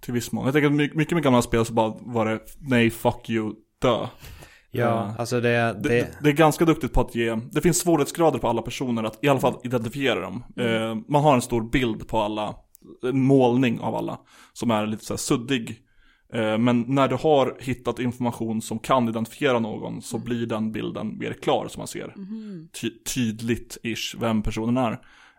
[0.00, 0.44] Till viss mån.
[0.44, 3.54] Jag tänker att my- mycket med gamla spel så bara var det nej, fuck you,
[3.82, 3.88] dö.
[3.98, 4.08] Ja,
[4.70, 5.14] Ja.
[5.18, 8.48] alltså det, Det, det, det är ganska duktigt på att ge, det finns svårighetsgrader på
[8.48, 10.44] alla personer att i alla fall identifiera dem.
[10.56, 12.54] Eh, man har en stor bild på alla,
[13.02, 14.18] en målning av alla,
[14.52, 15.78] som är lite så suddig.
[16.32, 21.18] Eh, men när du har hittat information som kan identifiera någon så blir den bilden
[21.18, 22.14] mer klar som man ser.
[22.80, 24.98] Ty- tydligt-ish vem personen är.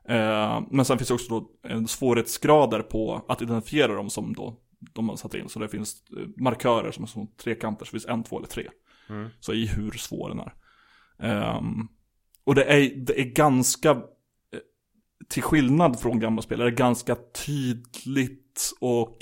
[0.10, 4.60] Eh, men sen finns det också då en svårighetsgrader på att identifiera dem som då
[4.94, 5.50] de har satt in.
[5.50, 8.48] Så det finns eh, markörer som är som trekanter, så det finns en, två eller
[8.48, 8.70] tre.
[9.40, 10.54] Så i hur svår den är.
[11.20, 11.88] Ehm,
[12.44, 14.60] och det är, det är ganska, eh,
[15.30, 19.18] till skillnad från gamla spel, är det ganska tydligt och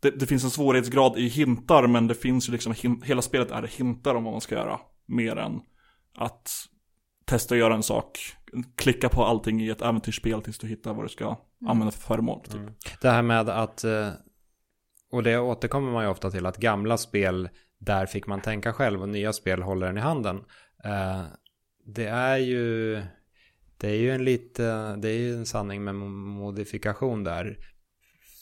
[0.00, 3.62] det, det finns en svårighetsgrad i hintar, men det finns ju liksom, hela spelet är
[3.62, 4.80] hintar om vad man ska göra.
[5.06, 5.60] Mer än
[6.14, 6.50] att
[7.24, 8.18] testa att göra en sak,
[8.76, 12.40] klicka på allting i ett äventyrsspel tills du hittar vad du ska använda för föremål.
[12.44, 13.00] Typ.
[13.00, 14.08] det här med att, eh,
[15.12, 19.02] och det återkommer man ju ofta till, att gamla spel, där fick man tänka själv
[19.02, 20.36] och nya spel håller den i handen.
[20.84, 21.22] Eh,
[21.86, 23.02] Det är ju,
[23.76, 27.56] det är ju en lite, det är ju en sanning med modifikation där.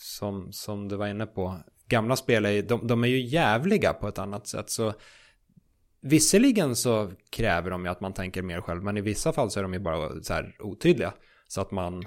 [0.03, 1.57] Som, som du var inne på.
[1.89, 4.71] Gamla spel är, de, de är ju jävliga på ett annat sätt.
[4.71, 4.93] Så
[6.01, 9.59] Visserligen så kräver de ju att man tänker mer själv, men i vissa fall så
[9.59, 11.15] är de ju bara så här otydliga.
[11.49, 12.05] Så att man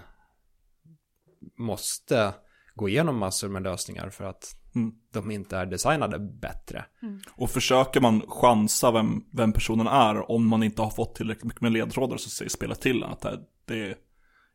[1.57, 2.33] måste
[2.75, 4.93] gå igenom massor med lösningar för att Mm.
[5.11, 6.85] de inte är designade bättre.
[7.31, 11.61] Och försöker man chansa vem, vem personen är om man inte har fått tillräckligt mycket
[11.61, 13.95] med ledtrådar så säger spelet till att det, det är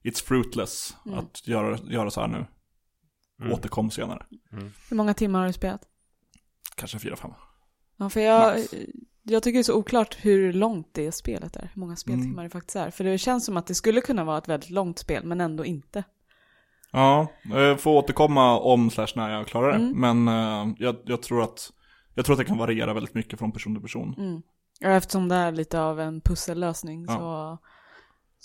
[0.05, 2.47] It's fruitless att göra, göra så här nu.
[3.53, 4.27] Återkom senare.
[4.89, 5.83] Hur många timmar har du spelat?
[6.75, 7.31] Kanske fyra, fem.
[7.97, 8.75] Ja, för jag, Max.
[9.31, 11.71] Jag tycker det är så oklart hur långt det spelet är.
[11.75, 12.91] Hur många speltimmar det faktiskt är.
[12.91, 15.65] För det känns som att det skulle kunna vara ett väldigt långt spel, men ändå
[15.65, 16.05] inte.
[16.93, 19.85] Ja, jag får återkomma om slash när jag klarar det.
[19.85, 20.25] Mm.
[20.25, 21.73] Men eh, jag, jag tror att
[22.15, 24.15] jag tror att det kan variera väldigt mycket från person till person.
[24.19, 24.43] Mm.
[24.81, 27.17] Ja, eftersom det är lite av en pussellösning Ja.
[27.19, 27.59] så,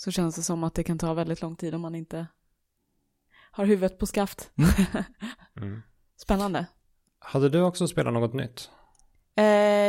[0.04, 2.26] så känns det som att det kan ta väldigt lång tid om man inte
[3.50, 4.50] har huvudet på skaft.
[5.56, 5.82] Mm.
[6.16, 6.66] Spännande.
[7.18, 8.70] Hade du också spelat något nytt?
[9.36, 9.44] Eh,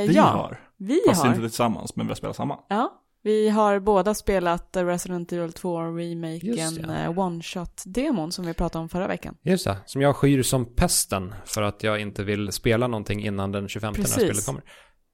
[0.08, 1.30] Vi ja, har, vi fast har.
[1.30, 2.60] inte tillsammans, men vi har spelat samma.
[2.70, 7.04] Ja, vi har båda spelat Resident Evil 2 Just remaken ja.
[7.04, 9.38] eh, one-shot-demon som vi pratade om förra veckan.
[9.42, 13.52] Just det, som jag skyr som pesten för att jag inte vill spela någonting innan
[13.52, 14.14] den 25 när Precis.
[14.14, 14.64] spelet kommer.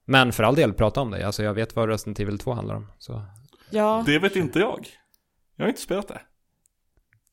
[0.06, 1.26] Men för all del, prata om det.
[1.26, 2.88] Alltså jag vet vad Resident Evil 2 handlar om.
[2.97, 3.26] Så
[3.69, 4.88] Ja, Det vet inte jag.
[5.56, 6.21] Jag har inte spelat det.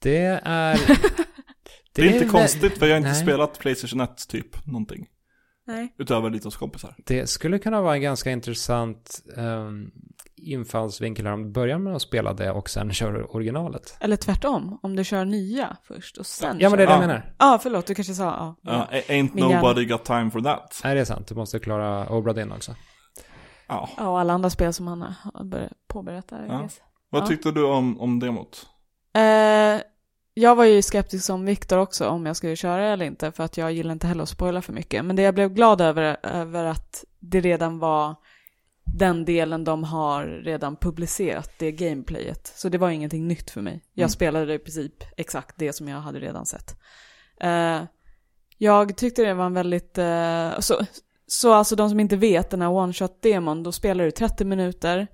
[0.03, 0.81] det är...
[1.93, 3.23] Det är, inte konstigt för jag har inte Nej.
[3.23, 5.07] spelat Playstation 1 typ, någonting.
[5.69, 5.95] Nej.
[5.99, 6.95] Utöver lite hos kompisar.
[7.07, 9.91] Det skulle kunna vara en ganska intressant um,
[10.37, 13.97] infallsvinkel här om du börjar med att spela det och sen kör originalet.
[14.01, 17.01] Eller tvärtom, om du kör nya först och sen Ja men det är det Ja.
[17.01, 17.35] jag menar.
[17.39, 18.57] Ja, förlåt, du kanske sa ja.
[18.63, 19.63] Ja, ain't Min hjärna.
[19.63, 20.81] nobody got time for that.
[20.85, 22.75] Nej det är sant, du måste klara Obra Dinn också.
[23.69, 23.89] Ja.
[23.97, 26.47] Ja, och alla andra spel som han har börjat påbörjat där.
[26.49, 26.69] Ja.
[27.11, 28.67] Vad tyckte du om, om demot?
[29.15, 29.81] Eh,
[30.39, 33.57] jag var ju skeptisk som Viktor också om jag skulle köra eller inte för att
[33.57, 35.05] jag gillar inte heller att spoila för mycket.
[35.05, 38.15] Men det jag blev glad över, över att det redan var
[38.99, 42.53] den delen de har redan publicerat, det gameplayet.
[42.57, 43.81] Så det var ingenting nytt för mig.
[43.95, 44.09] Jag Mm.
[44.11, 46.77] spelade i princip exakt det som jag hade redan sett.
[47.41, 47.83] Eh,
[48.59, 50.81] jag tyckte det var en väldigt, eh, så,
[51.27, 55.07] så alltså de som inte vet den här one-shot-demon, då spelar du 30 minuter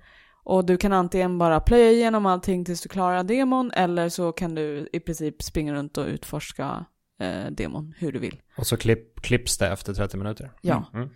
[0.45, 4.55] och du kan antingen bara plöja igenom allting tills du klarar demon eller så kan
[4.55, 6.85] du i princip springa runt och utforska
[7.21, 8.41] eh, demon hur du vill.
[8.57, 10.51] Och så klipp, klipps det efter 30 minuter.
[10.61, 10.85] Ja.
[10.93, 11.09] Mm.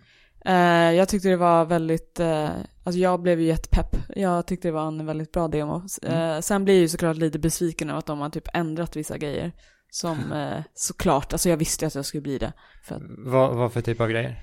[0.44, 2.50] Eh, jag tyckte det var väldigt, eh,
[2.84, 3.96] alltså jag blev ju jättepepp.
[4.16, 5.82] Jag tyckte det var en väldigt bra demo.
[6.02, 9.18] Eh, sen blir jag ju såklart lite besviken över att de har typ ändrat vissa
[9.18, 9.52] grejer.
[9.90, 12.52] Som eh, såklart, alltså jag visste att jag skulle bli det.
[12.84, 14.42] För att, Vad, vad för typ av grejer?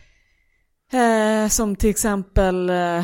[0.93, 3.03] eh, som till exempel, eh,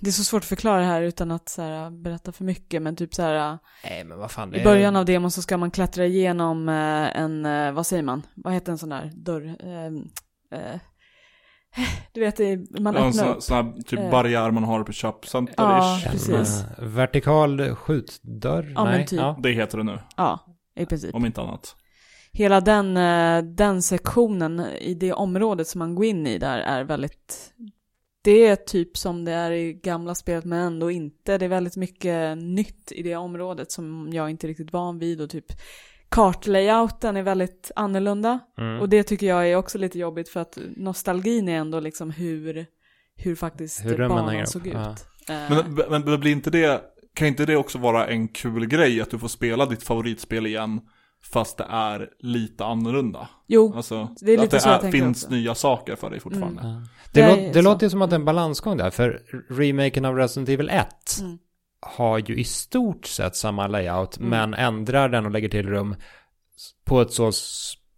[0.00, 2.82] det är så svårt att förklara det här utan att så här, berätta för mycket,
[2.82, 4.54] men typ så här, Nej men vad fan.
[4.54, 8.22] i början av demon så ska man klättra igenom eh, en, eh, vad säger man,
[8.34, 9.56] vad heter en sån där dörr?
[9.60, 9.86] Eh,
[10.60, 10.80] eh,
[12.12, 12.38] du vet,
[12.80, 13.42] man öppnar sån, upp.
[13.42, 16.00] sån här typ barriär man har på köpcenter Ja.
[16.04, 16.64] En precis.
[16.78, 18.72] vertikal skjutdörr?
[18.74, 19.06] Ja, men Nej.
[19.06, 19.20] typ.
[19.20, 19.38] Ja.
[19.42, 20.40] Det heter det nu, Ja,
[20.76, 21.14] i princip.
[21.14, 21.76] om inte annat.
[22.32, 22.94] Hela den,
[23.56, 27.52] den sektionen i det området som man går in i där är väldigt...
[28.24, 31.38] Det är typ som det är i gamla spelet men ändå inte.
[31.38, 35.20] Det är väldigt mycket nytt i det området som jag inte är riktigt van vid
[35.20, 35.46] och typ
[36.08, 38.38] kartlayouten är väldigt annorlunda.
[38.58, 38.80] Mm.
[38.80, 42.66] Och det tycker jag är också lite jobbigt för att nostalgin är ändå liksom hur,
[43.16, 44.74] hur faktiskt Hur banan upp, såg ut.
[44.74, 44.96] ja.
[45.26, 46.82] Men, men, men blir inte det,
[47.14, 50.80] kan inte det också vara en kul grej att du får spela ditt favoritspel igen
[51.32, 53.28] fast det är lite annorlunda?
[53.46, 55.26] jo, Alltså, Det är lite att det så jag tänker finns också.
[55.32, 55.40] Mm.
[55.42, 56.62] nya saker för dig fortfarande.
[56.62, 56.82] Ja.
[57.12, 59.22] Det, Det lå- är det låter ju som att det är en balansgång där, för
[59.50, 60.86] remaken av Resident Evil 1
[61.20, 61.38] Mm.
[61.80, 64.28] har ju i stort sett samma layout, Mm.
[64.30, 65.96] men ändrar den och lägger till rum
[66.84, 67.30] på ett så,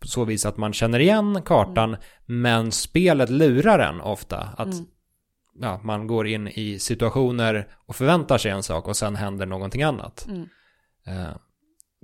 [0.05, 4.39] så vis att man känner igen kartan, men spelet lurar en ofta.
[4.57, 4.87] Att Mm.
[5.61, 9.83] ja, man går in i situationer och förväntar sig en sak och sen händer någonting
[9.83, 10.27] annat.
[10.29, 10.49] Mm.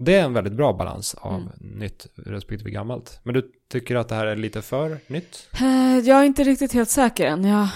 [0.04, 1.78] Det är en väldigt bra balans av Mm.
[1.78, 3.20] nytt respektive gammalt.
[3.22, 5.48] Men du tycker att det här är lite för nytt?
[5.60, 7.44] Eh, Jag är inte riktigt helt säker än.
[7.44, 7.68] Jag,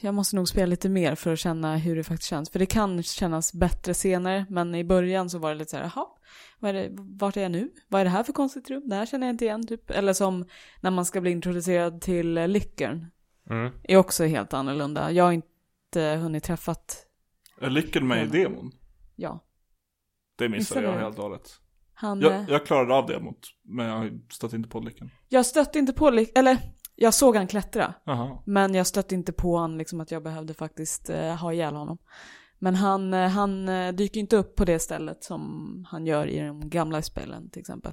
[0.00, 2.50] jag måste nog spela lite mer för att känna hur det faktiskt känns.
[2.50, 5.90] För det kan kännas bättre senare, men i början så var det lite så här,
[5.94, 6.06] jaha,
[6.58, 7.70] vad är det, vart är jag nu?
[7.88, 8.82] Vad är det här för konstigt rum?
[8.88, 9.90] Det här känner jag inte igen, typ.
[9.90, 10.44] Eller som
[10.80, 13.06] när man ska bli introducerad till Lyckern.
[13.50, 13.72] Mm.
[13.82, 15.10] är också helt annorlunda.
[15.12, 17.06] Jag har inte hunnit träffat,
[17.60, 18.72] Är Lycken med i demon?
[19.16, 19.44] ja,
[20.38, 21.60] Det missade jag helt och hållet.
[22.00, 22.22] Han...
[22.22, 25.10] eh, Jag, jag klarade av demot, men jag stötte inte på Lycken.
[25.28, 26.58] Jag stötte inte på, Lyck- eller
[26.96, 27.94] jag såg han klättra.
[28.04, 28.38] Jaha.
[28.46, 31.98] Men jag stötte inte på han liksom att jag behövde faktiskt eh, ha ihjäl honom.
[32.58, 36.40] Men han, eh, han eh, dyker inte upp på det stället som han gör i
[36.40, 37.92] de gamla spelen till exempel.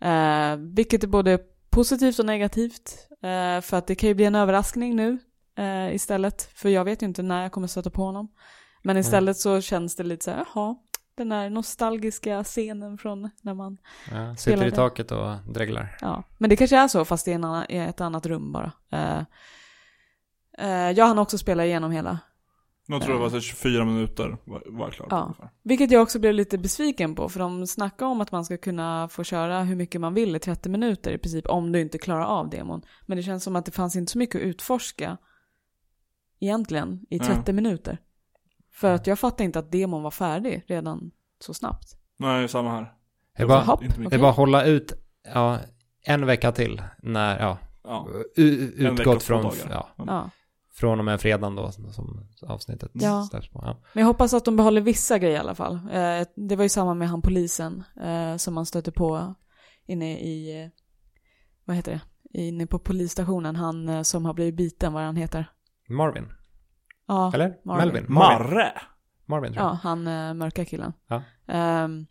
[0.00, 1.38] Eh, vilket är både
[1.70, 3.08] positivt och negativt.
[3.22, 5.18] Eh, för att det kan ju bli en överraskning nu
[5.58, 6.42] eh, istället.
[6.42, 8.28] För jag vet ju inte när jag kommer stöta på honom.
[8.82, 10.76] Men istället så känns det lite så här, jaha,
[11.20, 13.78] Den där nostalgiska scenen från när man,
[14.10, 15.96] Ja, sitter i taket och dreglar.
[16.00, 16.22] ja.
[16.38, 18.72] Men det kanske är så fast i, en annan, i ett annat rum bara.
[18.94, 19.22] Uh,
[20.66, 22.18] uh, jag hann också spela igenom hela.
[22.86, 25.22] Jag tror det var så 24 minuter var, var jag klar på Ja.
[25.22, 25.50] ungefär.
[25.62, 29.08] Vilket jag också blev lite besviken på, för de snackar om att man ska kunna
[29.08, 32.24] få köra hur mycket man vill i 30 minuter i princip, om du inte klarar
[32.24, 32.82] av demon.
[33.06, 35.16] Men det känns som att det fanns inte så mycket att utforska
[36.40, 37.24] egentligen i Ja.
[37.24, 37.98] 30 minuter.
[38.80, 41.96] För att jag fattade inte att demon var färdig redan så snabbt.
[42.16, 42.92] Nej, samma här.
[43.36, 44.92] Det är bara, Hopp, det är bara att hålla ut
[45.34, 45.58] ja,
[46.02, 48.08] en vecka till när, ja, Ja.
[48.36, 50.30] utgått från, ja, Ja.
[50.72, 53.26] från och med fredagen då som avsnittet Ja.
[53.30, 53.60] släpps på.
[53.64, 53.76] Ja.
[53.92, 55.74] Men jag hoppas att de behåller vissa grejer i alla fall.
[55.74, 59.34] Eh, det var ju samma med han polisen eh, som man stötte på
[59.86, 60.70] inne i,
[61.64, 63.56] vad heter det, inne på polisstationen.
[63.56, 65.50] Han eh, som har blivit biten, vad han heter.
[65.88, 66.32] Marvin,
[67.10, 67.56] Ja, eller?
[67.64, 67.86] Marvin.
[67.88, 68.04] Melvin?
[68.14, 68.72] Marvin, Marre!
[69.26, 69.72] Marvin tror jag.
[69.72, 70.92] ja han eh, mörka killen.
[71.08, 71.22] Ja.
[71.48, 72.06] Ehm,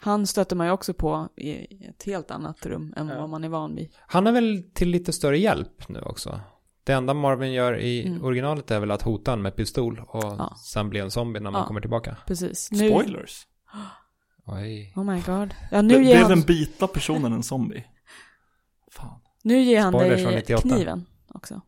[0.00, 3.20] han stötte man ju också på i ett helt annat rum än Ja.
[3.20, 3.88] vad man är van vid.
[3.98, 6.40] Han är väl till lite större hjälp nu också.
[6.84, 8.24] Det enda Marvin gör i Mm.
[8.24, 10.56] originalet är väl att hota en med pistol och Ja.
[10.64, 11.66] sen bli en zombie när man Ja.
[11.66, 12.16] kommer tillbaka.
[12.26, 12.70] Precis.
[12.72, 13.46] Nu, Spoilers.
[14.46, 14.92] Oj.
[14.96, 15.54] oh my god.
[15.70, 17.84] Ja, nu Det, ger blev han, den bita personen en zombie.
[18.92, 19.20] Fan.
[19.42, 20.68] nu ger han Spoilers från dig 98.
[20.68, 21.60] kniven också.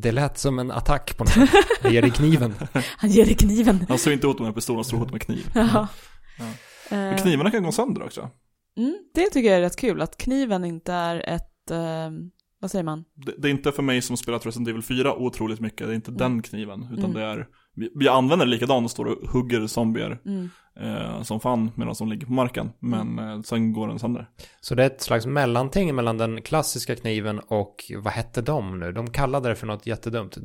[0.00, 1.50] Det lät som en attack på något sätt.
[1.82, 2.54] Jag ger dig kniven.
[2.96, 3.86] Han ger dig kniven.
[3.88, 5.50] Han slår inte åt med pistolen, han slår åt med kniv.
[5.54, 5.88] Ja.
[6.38, 6.44] Ja.
[6.90, 8.30] Men knivarna kan gå sönder också.
[8.76, 12.10] Mm, det tycker jag är rätt kul, att kniven inte är ett, eh,
[12.60, 13.04] vad säger man?
[13.26, 15.96] Det, det är inte för mig som spelat Resident Evil 4 otroligt mycket, det är
[15.96, 16.82] inte den kniven.
[16.92, 17.12] Utan Mm.
[17.12, 20.50] det är, vi, vi använder det likadant och står och hugger zombier Mm.
[20.82, 22.70] Eh, som fan medan de ligger på marken.
[22.78, 24.28] Men eh, sen går den sönder.
[24.60, 28.92] Så det är ett slags mellanting mellan den klassiska kniven och vad hette de nu?
[28.92, 30.36] De kallade det för något jättedumt.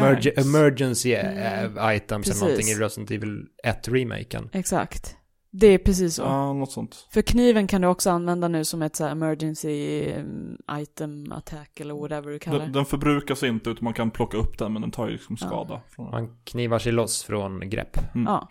[0.00, 1.78] Emerg emergency Mm.
[1.78, 2.42] eh, items Precis.
[2.42, 4.48] eller någonting i Resident Evil 1-remaken.
[4.52, 5.16] Exakt.
[5.56, 6.22] Det är precis så.
[6.22, 7.06] Ja, något sånt.
[7.10, 11.80] För kniven kan du också använda nu som ett så här emergency mm, item attack
[11.80, 12.78] eller whatever du kallar Den, det.
[12.78, 15.46] den förbrukas inte utan man kan plocka upp den men den tar ju liksom Ja.
[15.46, 15.80] skada.
[15.88, 16.12] Från den.
[16.24, 17.98] Man knivar sig loss från grepp.
[18.14, 18.26] Mm.
[18.26, 18.48] Ja.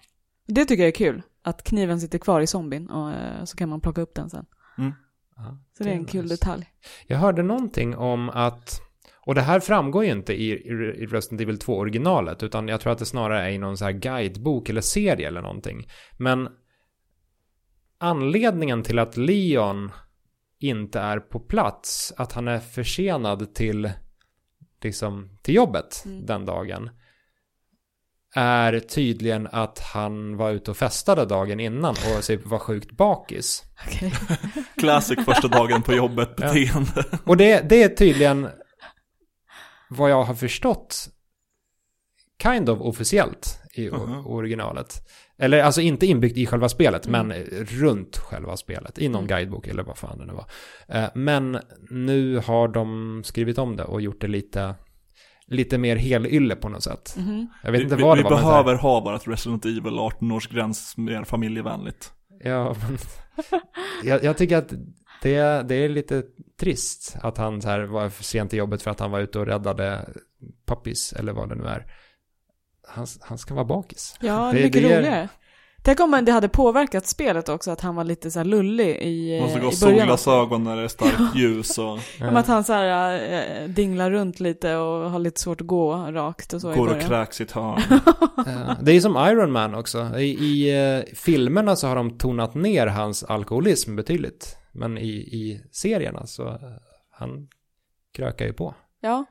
[0.48, 1.22] Det tycker jag är kul.
[1.42, 4.46] Att kniven sitter kvar i zombien och eh, så kan man plocka upp den sen.
[5.36, 6.34] Ja, Så det är en kul nice.
[6.34, 6.66] detalj.
[7.08, 8.82] Jag hörde någonting om att,
[9.26, 12.94] och det här framgår ju inte i, i Resident Evil 2 originalet, utan jag tror
[12.94, 15.88] att det snarare är i någon så här guidebok eller serie eller någonting.
[16.18, 16.50] Men
[17.98, 19.92] anledningen till att Leon
[20.60, 23.92] inte är på plats, att han är försenad till,
[24.82, 26.26] liksom, till jobbet Mm.
[26.26, 26.90] den dagen,
[28.36, 33.64] är tydligen att han var ute och festade dagen innan och typ var sjukt bakis.
[33.88, 34.14] Okej.
[34.78, 36.48] Classic första dagen på jobbet Ja.
[36.48, 37.06] beteende.
[37.26, 38.48] Och det, det är tydligen
[39.90, 41.10] vad jag har förstått
[42.44, 44.28] kind of officiellt i Mhm.
[44.28, 45.10] originalet.
[45.38, 47.28] Eller alltså inte inbyggt i själva spelet, Mm.
[47.28, 49.00] men runt själva spelet.
[49.00, 49.28] I någon Mm.
[49.28, 50.46] guidebok eller vad fan det nu var.
[50.88, 54.76] Eh, Men nu har de skrivit om det och gjort det lite,
[55.48, 57.16] lite mer helylle på något sätt.
[57.18, 57.48] Mhm.
[57.64, 58.38] Jag vet inte vi, vad vi det var.
[58.38, 62.12] här- behöver ha bara ett Resident Evil 18-årsgräns mer familjevänligt.
[62.44, 62.98] Ja, men
[64.04, 64.74] jag, jag tycker att
[65.22, 66.24] det, det är lite
[66.60, 69.40] trist att han så här var för sent till jobbet för att han var ute
[69.40, 70.10] och räddade
[70.68, 71.86] puppies eller vad det nu är.
[72.88, 74.18] Han, han ska vara bakis.
[74.22, 75.30] Ja, Det- mycket det ger- roligare.
[75.86, 79.42] Tänk om det hade påverkat spelet också, att han var lite så här lullig i,
[79.42, 79.98] Måste eh, gå i början.
[80.00, 83.14] solglasögon när det är starkt ljus och Om att han så här
[83.62, 86.96] äh, dinglar runt lite och har lite svårt att gå rakt och så i går
[86.96, 87.82] och kräks i ett hörn.
[88.48, 90.20] Eh, Det är som Iron Man också.
[90.20, 94.58] I, i eh, filmerna så har de tonat ner hans alkoholism betydligt.
[94.72, 96.56] Men i, i serierna så eh,
[97.12, 97.48] han
[98.16, 98.76] krökar ju på.
[99.02, 99.26] Ja,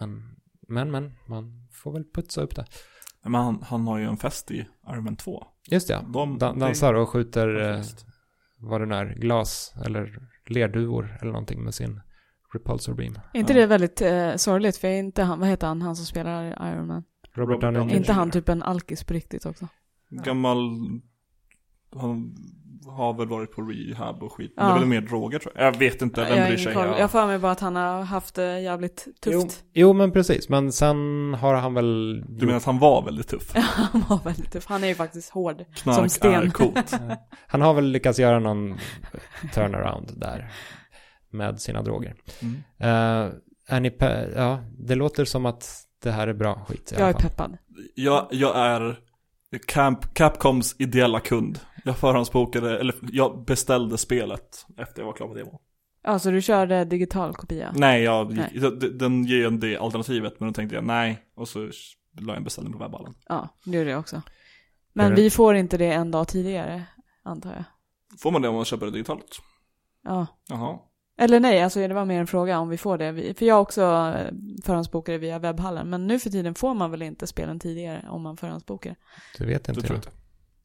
[0.00, 0.22] Men,
[0.68, 2.64] men, men, man får väl putsa upp det.
[3.24, 5.46] Men han, han har ju en fest i Iron Man 2.
[5.70, 6.02] Just det, ja.
[6.12, 7.82] De- Dan- dansar och skjuter eh,
[8.56, 12.00] vad det nu är, glas eller lerduvor eller någonting med sin
[12.52, 13.18] repulsor beam.
[13.34, 13.58] är inte Ja.
[13.60, 14.76] det väldigt eh, sorgligt?
[14.76, 17.04] För är inte han, vad heter han, han som spelar Iron Man?
[17.34, 19.68] Robert Downey Är inte han typ en alkis på riktigt också?
[20.10, 20.56] Gammal...
[21.96, 22.34] Han
[22.86, 24.52] har väl varit på rehab och skit.
[24.56, 24.74] Det Ja.
[24.74, 25.66] är väl mer droger tror jag.
[25.66, 26.72] Jag vet inte, jag vem bryr sig?
[26.72, 26.86] Ja.
[26.86, 29.64] Jag har för mig bara att han har haft det jävligt Jo, tufft.
[29.72, 30.48] jo, men precis.
[30.48, 30.96] Men sen
[31.40, 32.20] har han väl...
[32.28, 33.52] Du menar att han var väldigt tuff?
[33.54, 34.66] han var väldigt tuff.
[34.66, 35.64] Han är ju faktiskt hård.
[35.74, 36.34] Knark Som sten.
[36.34, 36.92] är coolt.
[37.46, 38.78] Han har väl lyckats göra någon
[39.54, 40.52] turnaround där
[41.30, 42.14] med sina droger.
[42.42, 42.54] Mm.
[42.56, 43.32] Uh,
[43.68, 47.02] är ni pe- ja, det låter som att det här är bra skit i Jag
[47.02, 47.58] alla är peppad.
[47.94, 48.96] Jag, jag är
[49.66, 51.58] Camp, Capcoms ideella kund.
[51.84, 55.58] Jag förhandsbokade, eller jag beställde spelet efter jag var klar med demon.
[56.02, 57.72] Ja, så du körde digital kopia?
[57.76, 58.60] Nej, jag, Nej.
[58.92, 61.24] den ger ju en det alternativet, men då tänkte jag nej.
[61.34, 63.14] Och så la jag en beställning på webballen.
[63.28, 64.22] Ja, det gjorde jag också.
[64.92, 66.82] Men vi får inte det en dag tidigare,
[67.22, 67.64] antar jag.
[68.20, 69.40] Får man det om man köper det digitalt?
[70.04, 70.26] Ja.
[70.48, 70.78] Jaha.
[71.18, 73.34] Eller nej, alltså det var mer en fråga om vi får det.
[73.38, 75.90] För jag också eh, förhandsbokade via webbhallen.
[75.90, 78.96] Men nu för tiden får man väl inte spelen tidigare om man förhandsbokar.
[79.38, 80.19] Det vet Det inte tror jag.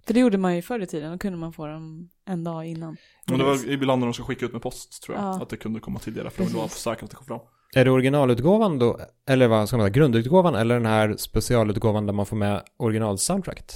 [0.07, 2.65] För det gjorde man ju förr i tiden, då kunde man få dem en dag
[2.65, 2.97] innan.
[3.27, 5.25] Men det var ibland när de ska skicka ut med post tror jag.
[5.25, 5.41] Ja.
[5.41, 6.81] Att det kunde komma tidigare för de vara Precis.
[6.81, 7.39] säkra att det kom fram.
[7.75, 12.13] Är det originalutgåvan då, eller vad ska man säga, grundutgåvan eller den här specialutgåvan där
[12.13, 13.71] man får med originalsoundtracket?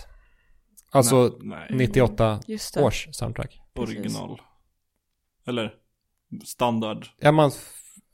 [0.92, 1.78] Alltså nej, nej.
[1.78, 2.84] 98 Just det.
[2.84, 3.62] års soundtrack.
[3.74, 3.96] precis.
[3.98, 4.42] original.
[5.48, 5.74] Eller
[6.46, 7.08] standard.
[7.20, 7.52] Ja, man...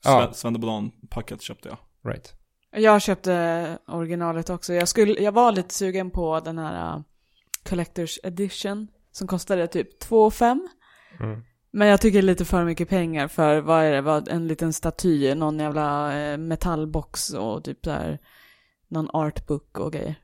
[0.03, 0.30] Ja.
[0.34, 1.78] Sven Banan-packet köpte jag.
[2.13, 2.34] right.
[2.72, 4.74] Jag köpte originalet också.
[4.74, 7.03] Jag, skulle, jag var lite sugen på den här
[7.70, 8.88] Collector's Edition.
[9.11, 10.68] Som kostade typ 2 5
[11.20, 11.41] Mm.
[11.72, 14.47] Men jag tycker det är lite för mycket pengar för, vad är det, vad, en
[14.47, 18.20] liten staty, någon jävla eh, metallbox och typ så här
[18.88, 20.16] någon artbook och grejer.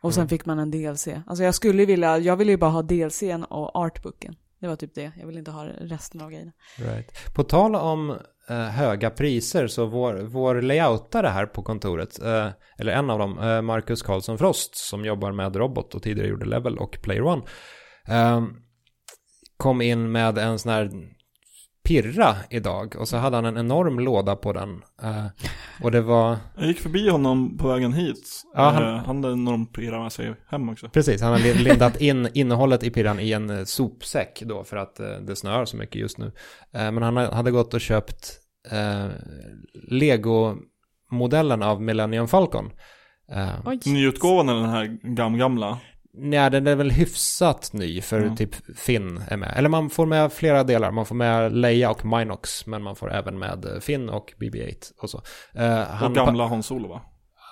[0.00, 0.28] Och sen Mm.
[0.28, 1.08] fick man en DLC.
[1.26, 4.36] Alltså jag skulle vilja, jag ville ju bara ha DLCn och artbooken.
[4.58, 6.52] Det var typ det, jag vill inte ha resten av grejerna.
[6.78, 7.34] Right.
[7.34, 8.16] På tal om
[8.50, 13.38] eh, höga priser så vår, vår layoutare här på kontoret, eh, eller en av dem,
[13.38, 17.42] eh, Marcus Karlsson Frost, som jobbar med Robot och tidigare gjorde Level och Player One,
[18.08, 18.44] eh,
[19.56, 20.90] kom in med en sån här
[21.86, 24.82] pirra idag och så hade han en enorm låda på den.
[25.02, 25.26] Eh,
[25.82, 28.42] och det var, Jag gick förbi honom på vägen hit.
[28.54, 30.88] Ja, han, han- han hade en enorm pirra med sig hem också.
[30.88, 35.00] precis, han hade lindat in innehållet i pirran i en eh, sopsäck då för att
[35.00, 36.26] eh, det snöar så mycket just nu.
[36.74, 38.32] Eh, men han hade gått och köpt
[38.72, 39.06] eh,
[39.90, 42.70] Lego-modellen av Millennium Falcon.
[43.32, 43.74] Eh.
[43.86, 45.78] Nyutgåvan eller den här gam gamla?
[46.16, 48.36] Nej, den är väl hyfsat ny för Ja.
[48.36, 49.54] typ Finn är med.
[49.56, 50.90] Eller man får med flera delar.
[50.90, 54.92] Man får med Leia och Minox, men man får även med eh, Finn och BB-8
[54.98, 55.22] och så.
[55.52, 57.00] Eh, han och gamla Han Solo va?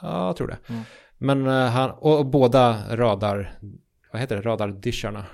[0.02, 0.58] Ja, jag tror det.
[0.68, 0.82] Mm.
[1.18, 3.58] Men eh, han, och, och båda radar,
[4.12, 5.24] vad heter det, radardisharna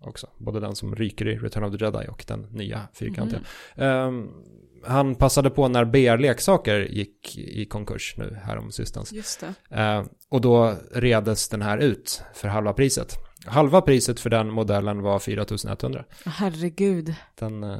[0.00, 0.26] också.
[0.38, 3.40] Både den som ryker i Return of the Jedi och den nya fyrkantiga.
[3.76, 4.28] Ehm,
[4.86, 9.12] han passade på när BR-leksaker gick i konkurs nu härom sistens.
[9.12, 9.76] Just det.
[9.80, 13.16] Eh, och då redes den här ut för halva priset.
[13.46, 16.04] Halva priset för den modellen var 4100.
[16.24, 17.14] Herregud.
[17.34, 17.78] Den, eh,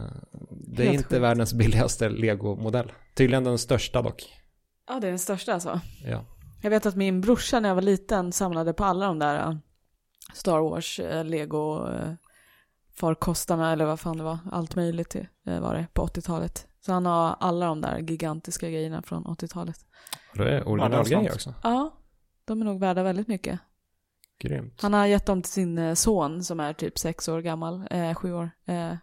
[0.50, 1.22] det är Helt inte sjukt.
[1.22, 2.92] världens billigaste Lego-modell.
[3.14, 4.36] Tydligen den största dock.
[4.88, 5.80] Ja, det är den största alltså.
[6.04, 6.24] Ja.
[6.62, 9.56] Jag vet att min brorsa när jag var liten samlade på alla de där äh,
[10.34, 12.12] Star Wars, äh, Lego, äh,
[12.94, 14.38] farkostarna eller vad fan det var.
[14.52, 16.66] Allt möjligt var det på 80-talet.
[16.86, 19.76] Så han har alla de där gigantiska grejerna från 80-talet.
[20.34, 21.54] Det är Ja, det är originalgrejer också.
[21.62, 21.94] Ja,
[22.44, 23.60] de är nog värda väldigt mycket.
[24.42, 24.82] Grymt.
[24.82, 28.14] Han har gett dem till sin eh, son som är typ sex år gammal, eh,
[28.14, 28.50] sju år.
[28.66, 28.94] Eh,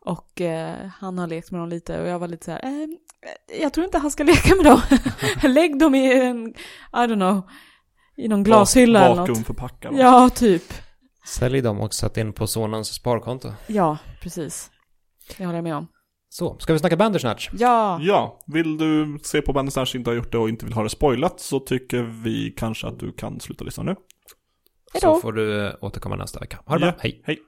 [0.00, 2.88] och eh, han har lekt med dem lite och jag var lite så här, eh,
[3.60, 4.80] jag tror inte han ska leka med dem.
[5.52, 6.54] Lägg dem i en, I
[6.92, 7.42] don't know,
[8.16, 9.28] i någon glashylla eller något.
[9.28, 9.92] Vakuumförpackad.
[9.92, 9.98] va?
[10.00, 10.62] Ja, typ.
[11.26, 13.52] Sälj dem och sätt in på sonens sparkonto.
[13.66, 14.70] Ja, precis.
[15.38, 15.86] Det håller jag med om.
[16.32, 17.48] Så, ska vi snacka Bandersnatch?
[17.52, 20.74] Ja, Ja, vill du se på bandet som inte har gjort det och inte vill
[20.74, 23.96] ha det spoilat så tycker vi kanske att du kan sluta lyssna nu.
[24.92, 25.14] Hejdå.
[25.14, 26.58] Så får du eh, återkomma nästa vecka.
[26.66, 26.92] Ha det Ja.
[26.92, 27.22] bra, hej.
[27.24, 27.38] Hej.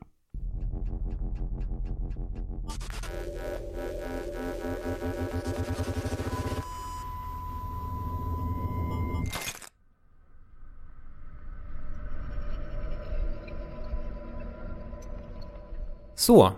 [16.14, 16.53] Så,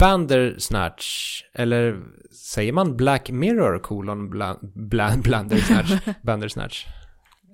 [0.00, 5.92] Bandersnatch, eller säger man Black Mirror kolon bla, bla, Blandersnatch?
[6.22, 6.86] Bandersnatch?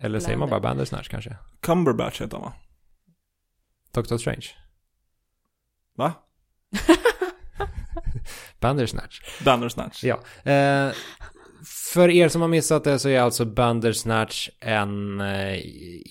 [0.03, 0.61] Eller säger man bara.
[0.61, 1.37] Bandersnatch kanske?
[1.63, 2.53] Cumberbatch heter han va?
[3.95, 4.47] Doctor Strange?
[5.97, 6.13] Va?
[8.61, 9.45] Bandersnatch.
[9.45, 10.05] Bandersnatch.
[10.05, 10.21] Ja.
[10.53, 10.93] Eh,
[11.93, 15.59] för er som har missat det så är alltså Bandersnatch en eh,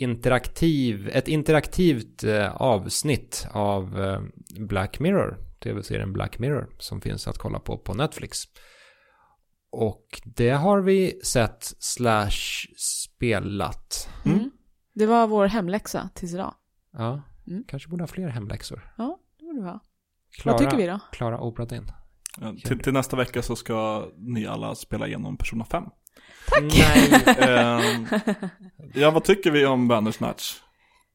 [0.02, 4.20] interaktiv, ett interaktivt eh, avsnitt av eh,
[4.60, 8.44] Black Mirror, tv-serien Black Mirror, som finns att kolla på på Netflix.
[9.72, 14.10] Och det har vi sett slash spelat.
[14.26, 14.52] Mm.
[14.94, 16.54] Det var vår hemläxa tills idag.
[16.94, 17.64] Ja, Mm.
[17.68, 18.94] kanske borde ha fler hemläxor.
[18.98, 19.80] Ja, det borde det vara.
[20.32, 21.00] Klara, Vad tycker vi då?
[21.12, 21.88] Klara Opera in.
[22.42, 25.84] Ja, till, till nästa vecka så ska ni alla spela igenom Persona 5.
[26.62, 27.24] Nej.
[27.38, 28.08] Ehm,
[28.94, 30.54] ja, vad tycker vi om Bandersnatch?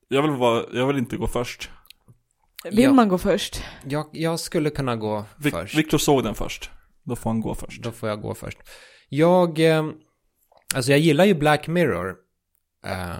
[0.08, 1.70] Jag vill, vara, jag vill inte gå först.
[2.64, 2.92] Vill Ja.
[2.92, 3.62] man gå först?
[3.84, 5.74] Jag, jag skulle kunna gå Vic, först.
[5.78, 6.70] Victor såg den först.
[7.02, 7.82] Då får han gå först.
[7.82, 8.58] Då får jag gå först.
[9.08, 9.88] Jag, eh,
[10.74, 12.16] alltså jag gillar ju Black Mirror.
[12.86, 13.14] Eh,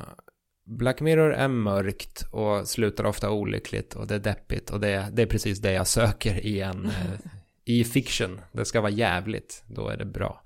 [0.67, 5.23] Black Mirror är mörkt och slutar ofta olyckligt och det är deppigt och det, det
[5.23, 7.21] är precis det jag söker i en, eh,
[7.65, 8.41] i fiction.
[8.53, 10.43] Det ska vara jävligt, då är det bra.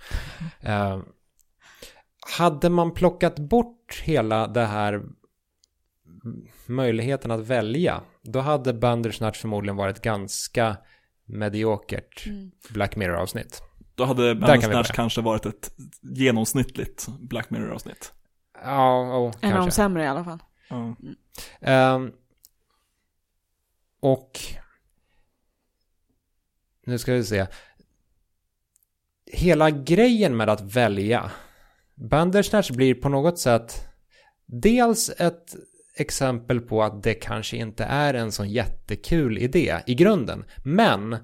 [0.60, 0.98] Eh,
[2.38, 5.02] hade man plockat bort hela det här
[6.66, 10.76] möjligheten att välja, då hade Bandersnatch förmodligen varit ganska
[11.24, 12.50] mediokert Mm.
[12.70, 13.62] Black Mirror-avsnitt.
[13.94, 14.94] Då hade kan Bandersnatch börja.
[14.94, 18.12] kanske varit ett genomsnittligt Black Mirror-avsnitt.
[18.62, 19.70] Ja, oh, En av de kanske.
[19.70, 20.38] sämre i alla fall.
[20.68, 20.96] Ja.
[21.60, 22.12] Ehm,
[24.00, 24.38] och
[26.86, 27.46] nu ska vi se.
[29.26, 31.30] Hela grejen med att välja.
[31.94, 33.88] Bandersnatch blir på något sätt
[34.46, 35.54] dels ett
[35.96, 40.44] exempel på att det kanske inte är en sån jättekul idé i grunden.
[40.64, 41.16] Men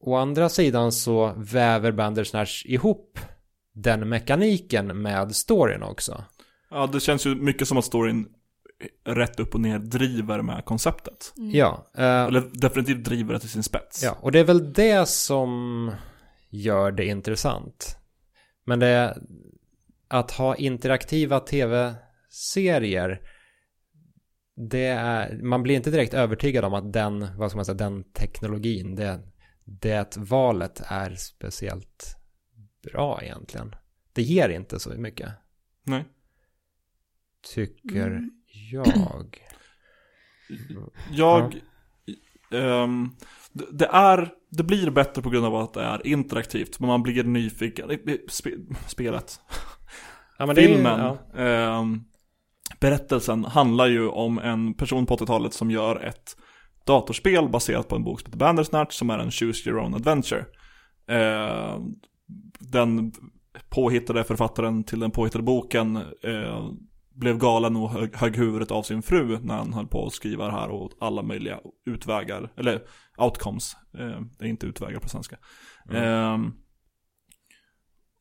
[0.00, 3.18] å andra sidan så väver Bandersnatch ihop
[3.74, 6.24] den mekaniken med storyn också.
[6.70, 8.28] ja, det känns ju mycket som att storyn
[9.04, 11.32] rätt upp och ner driver med konceptet.
[11.36, 11.86] Ja.
[11.94, 14.02] eh, Eller definitivt driver det till sin spets.
[14.02, 15.90] Ja, och det är väl det som
[16.50, 17.96] gör det intressant.
[18.64, 19.16] Men det är
[20.08, 23.20] att ha interaktiva tv-serier
[24.68, 28.04] det är, man blir inte direkt övertygad om att den, vad ska man säga, den
[28.04, 29.20] teknologin, det,
[29.64, 32.16] det valet är speciellt
[32.92, 33.74] bra egentligen.
[34.12, 35.28] Det ger inte så mycket,
[35.84, 36.04] Nej.
[37.54, 38.30] tycker Mm.
[38.72, 39.38] jag.
[41.10, 41.60] Jag...
[42.50, 43.10] ehm,
[43.52, 44.32] det- det är...
[44.54, 47.98] Det blir bättre på grund av att det är interaktivt, men man blir nyfiken.
[48.28, 48.50] Spe,
[48.86, 49.40] spelet.
[50.38, 51.00] Ja, men det är Filmen.
[51.00, 51.18] ja.
[51.40, 52.04] ehm,
[52.82, 56.36] berättelsen handlar ju om en person på 80-talet som gör ett
[56.86, 60.44] datorspel baserat på en bok som heter Bandersnatch som är en Choose Your Own Adventure.
[61.08, 61.78] Eh,
[62.58, 63.12] den
[63.68, 66.70] påhittade författaren till den påhittade boken eh,
[67.14, 70.46] blev galen och högg, högg huvudet av sin fru när han höll på att skriva
[70.46, 72.82] det här och alla möjliga utvägar, eller
[73.18, 75.36] outcomes, eh, det är inte utvägar på svenska.
[75.90, 76.38] Eh,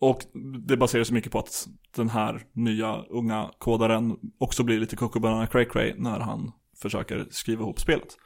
[0.01, 0.19] och
[0.67, 5.19] det baserar sig mycket på att den här nya unga kodaren också blir lite Coco
[5.19, 8.17] Banana Cray Cray när han försöker skriva ihop spelet.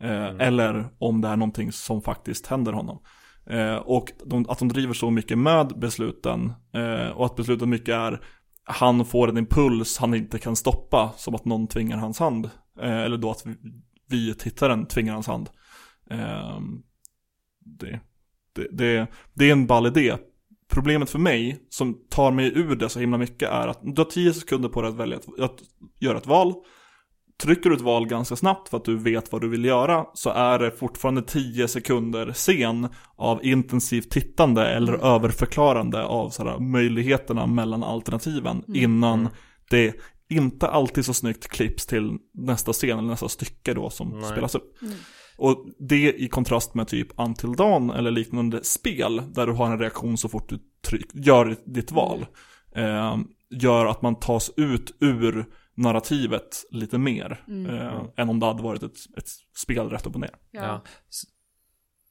[0.00, 3.02] Eh, Eller om det är någonting som faktiskt händer honom.
[3.46, 7.94] Eh, och de, att de driver så mycket med besluten eh, och att besluten mycket
[7.94, 8.24] är
[8.64, 12.50] han får en impuls han inte kan stoppa som att någon tvingar hans hand.
[12.80, 13.56] Eh, eller då att vi,
[14.08, 15.50] vi tittaren tvingar hans hand.
[16.10, 16.60] Eh,
[17.64, 18.00] det,
[18.52, 20.16] det, det, det är en ball idé.
[20.72, 24.10] Problemet för mig, som tar mig ur det så himla mycket, är att du har
[24.10, 25.58] 10 sekunder på dig att välja ett, att
[26.00, 26.54] göra ett val.
[27.42, 30.30] Trycker du ett val ganska snabbt för att du vet vad du vill göra så
[30.30, 37.84] är det fortfarande 10 sekunder sen av intensivt tittande eller överförklarande av sådär, möjligheterna mellan
[37.84, 39.28] alternativen innan
[39.70, 39.94] det
[40.28, 44.30] inte alltid så snyggt klipps till nästa scen eller nästa stycke då som Nej.
[44.30, 44.78] spelas upp.
[45.42, 49.78] Och det i kontrast med typ Until Dawn eller liknande spel där du har en
[49.78, 52.26] reaktion så fort du tryck, gör ditt val.
[52.74, 53.16] Eh,
[53.50, 57.44] gör att man tas ut ur narrativet lite mer.
[57.68, 60.34] Eh, än om det hade varit ett, ett spel rätt upp och ner.
[60.50, 60.82] Ja.
[61.08, 61.24] S-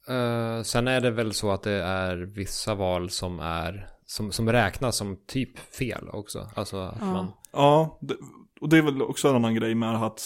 [0.08, 4.52] eh, sen är det väl så att det är vissa val som är som, som
[4.52, 6.48] räknas som typ fel också.
[6.54, 7.06] Alltså att Ja.
[7.12, 7.32] man...
[7.52, 8.16] Ja, det,
[8.60, 10.22] och det är väl också en annan grej med att,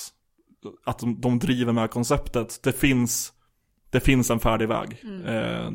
[0.85, 2.61] att de, de driver med konceptet.
[2.63, 3.33] Det finns,
[3.91, 5.03] det finns en färdig väg.
[5.27, 5.71] Eh,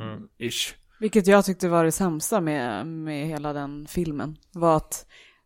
[0.48, 0.74] Ish.
[1.00, 4.38] Vilket jag tyckte var det sämsta med, med hela den filmen.
[4.52, 5.06] Var att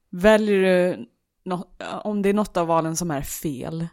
[0.09, 1.05] väljer du,
[1.45, 1.69] nå-
[2.03, 3.87] om det är något av valen som är fel,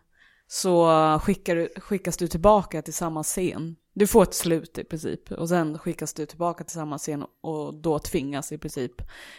[0.47, 0.87] så
[1.23, 3.77] skickar du, skickas du tillbaka till samma scen.
[3.95, 5.33] Du får ett slut i princip.
[5.33, 8.93] Och sen skickas du tillbaka till samma scen och då tvingas i princip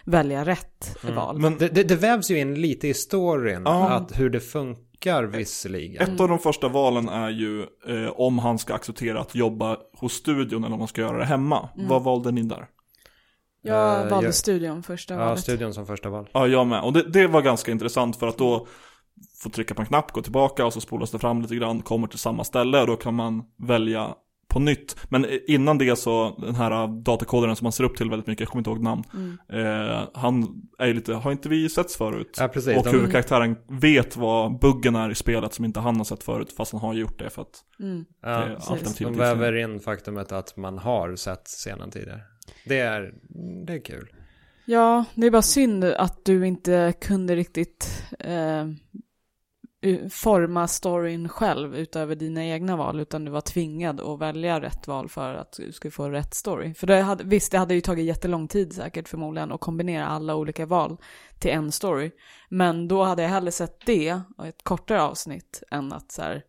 [0.06, 1.40] välja rätt val.
[1.40, 3.90] Men Det, det, det vävs ju in lite i storyn, Ja.
[3.90, 4.93] att hur det funkar
[5.38, 6.02] visserligen.
[6.14, 10.14] ett av de första valen är ju eh, om han ska acceptera att jobba hos
[10.14, 11.70] studion eller om han ska göra det hemma.
[11.76, 12.68] Vad valde ni där?
[13.62, 15.40] jag Eh, valde jag- studion första Ja, valet.
[15.40, 16.30] studion som första val.
[16.34, 16.82] Ja, jag med.
[16.82, 18.68] Och det, det var ganska intressant för att då
[19.44, 22.08] får trycka på en knapp, gå tillbaka och så spolas det fram lite grann, kommer
[22.08, 24.16] till samma ställe och då kan man välja
[24.54, 24.96] på nytt.
[25.10, 28.50] Men innan det så, den här datakodaren som man ser upp till väldigt mycket, jag
[28.50, 29.04] kommer inte ihåg namn.
[29.54, 32.38] Eh, han är ju lite, har inte vi setts förut?
[32.40, 32.78] Ja, precis.
[32.78, 36.54] och De- huvudkaraktären vet vad buggen är i spelet som inte han har sett förut,
[36.58, 38.06] fast han har gjort det för att Mm.
[38.22, 42.22] det är Ja, alternativ de väver in faktumet att man har sett scenen tidigare.
[42.66, 43.14] Det är,
[43.66, 44.08] det är kul.
[44.66, 48.66] Ja, det är bara synd att du inte kunde riktigt eh,
[50.12, 55.10] forma storyn själv utöver dina egna val, utan du var tvingad att välja rätt val
[55.10, 56.74] för att du skulle få rätt story.
[56.74, 60.36] För det hade, visst, det hade ju tagit jättelång tid säkert förmodligen att kombinera alla
[60.36, 60.98] olika val
[61.40, 62.12] till en story.
[62.50, 66.44] Men då hade jag hellre sett det och ett kortare avsnitt än att så här,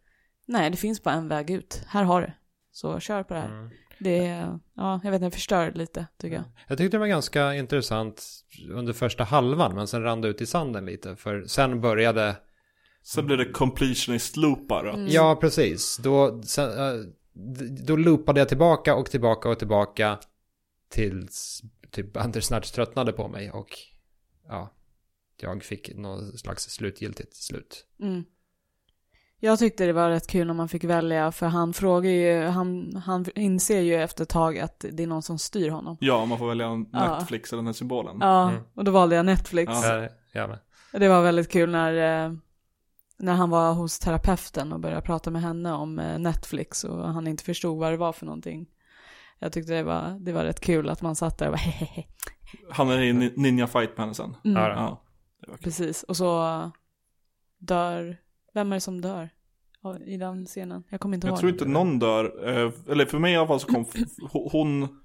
[0.47, 1.82] nej, det finns bara en väg ut.
[1.87, 2.32] Här har du.
[2.72, 3.49] Så kör på det här.
[3.49, 3.70] Mm.
[3.99, 6.45] Det ja, jag vet inte, förstör lite tycker jag.
[6.68, 8.24] Jag tyckte det var ganska intressant
[8.70, 11.16] under första halvan, men sen rann det ut i sanden lite.
[11.16, 12.37] För sen började
[13.05, 14.85] Sen blir det completionist-loopar.
[14.85, 15.97] att- Ja, precis.
[15.97, 17.01] Då, sen, eh,
[17.87, 20.19] då loopade jag tillbaka och tillbaka och tillbaka
[20.89, 23.69] tills typ Bandersnatch tröttnade på mig och
[24.49, 24.71] ja,
[25.41, 27.87] jag fick någon slags slutgiltigt slut.
[28.01, 28.25] Mm.
[29.41, 32.97] Jag tyckte det var rätt kul när man fick välja, för han frågar ju, han,
[33.07, 35.97] han inser ju efter ett tag att det är någon som styr honom.
[36.01, 37.19] Ja, man får välja en Ja.
[37.19, 38.17] Netflix eller den här symbolen.
[38.21, 38.63] Ja, Mm.
[38.75, 39.73] och då valde jag Netflix.
[39.73, 40.09] Ja.
[40.33, 40.59] Ja.
[40.93, 42.33] Det var väldigt kul när, eh,
[43.19, 47.27] när han var hos terapeuten och började prata med henne om eh, Netflix och han
[47.27, 48.67] inte förstod vad det var för någonting.
[49.39, 52.05] Jag tyckte det var, det var rätt kul att man satt där och bara hehehe.
[52.71, 54.37] Han är i ni- ninja fight med henne sen.
[54.45, 55.01] Mm, Ja, Ja.
[55.41, 55.65] Det var kul.
[55.65, 56.71] Precis, och så
[57.59, 58.17] dör,
[58.55, 59.31] vem är det som dör
[60.07, 60.85] i den scenen?
[60.89, 61.41] Jag kommer inte Jag ihåg.
[61.41, 63.85] tror inte någon dör, eh, eller för mig i alla fall så kom,
[64.53, 65.01] hon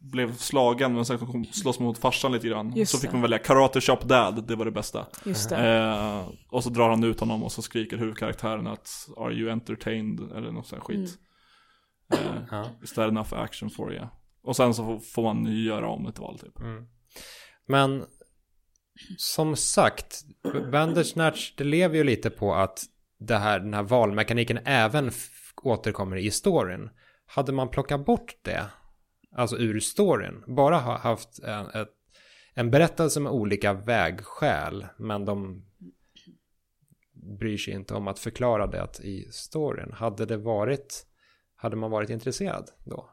[0.00, 2.72] blev slagen men sen kom slåss mot farsan lite grann.
[2.76, 3.14] Just så fick det.
[3.14, 5.06] man välja Karate Chop Dad, det var det bästa.
[5.24, 5.68] Just det.
[5.68, 10.20] Eh, och så drar han ut honom och så skriker huvudkaraktären att Are you entertained?
[10.36, 11.18] Eller något sånt skit.
[12.18, 12.62] Mm.
[12.62, 12.66] Eh.
[12.82, 14.06] Is that enough action for you?
[14.42, 16.60] Och sen så får- man göra om ett val typ.
[16.60, 16.86] Mm.
[17.66, 18.04] Men
[19.16, 20.20] som sagt,
[20.72, 22.84] Bandersnatch, det lever ju lite på att
[23.18, 25.10] det här, den här valmekaniken även
[25.62, 26.90] återkommer i storyn.
[27.26, 28.64] Hade man plockat bort det,
[29.32, 31.94] alltså ur storyn, bara ha haft en, ett,
[32.54, 35.64] en berättelse med olika vägskäl, men de
[37.12, 39.92] bryr sig inte om att förklara det i storyn.
[39.92, 41.06] Hade det varit,
[41.56, 43.10] hade man varit intresserad då?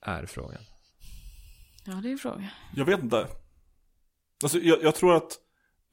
[0.00, 0.62] Är frågan.
[1.84, 2.50] Ja, det är en fråga.
[2.74, 3.26] Jag vet inte.
[4.42, 5.38] Alltså jag, jag tror att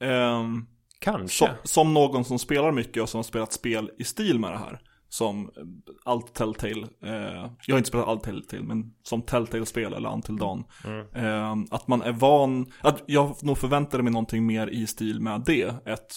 [0.00, 0.66] ehm,
[0.98, 1.36] Kanske.
[1.36, 4.58] som, som någon som spelar mycket och som har spelat spel i stil med det
[4.58, 4.80] här.
[5.12, 5.62] Som eh,
[6.04, 10.64] allt Telltale, eh, jag har inte spelat allt Telltale, men som Telltale-spel eller Until Dawn.
[10.84, 11.06] Mm.
[11.14, 15.42] Eh, att man är van, att jag nog förväntade mig någonting mer i stil med
[15.46, 15.86] det.
[15.86, 16.14] Ett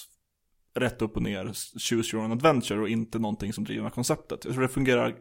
[0.75, 1.45] rätt upp och ner,
[1.79, 4.45] choose your own adventure och inte någonting som driver med konceptet.
[4.45, 5.15] Jag tror det fungerar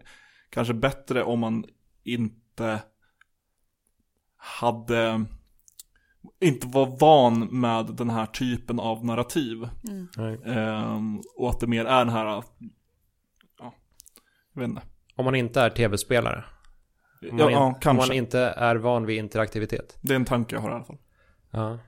[0.50, 1.64] kanske bättre om man
[2.04, 2.82] inte
[4.36, 5.24] hade,
[6.40, 9.68] inte var van med den här typen av narrativ.
[9.88, 10.42] Mm.
[10.42, 12.44] Ehm, och att det mer är den här,
[14.52, 14.82] jag vet inte.
[15.16, 16.44] Om man inte är tv-spelare.
[17.30, 18.08] Om Ja, man, in, ja, om kanske.
[18.08, 19.98] man inte är van vid interaktivitet.
[20.00, 20.98] Det är en tanke jag har i alla fall.
[21.50, 21.78] Ja.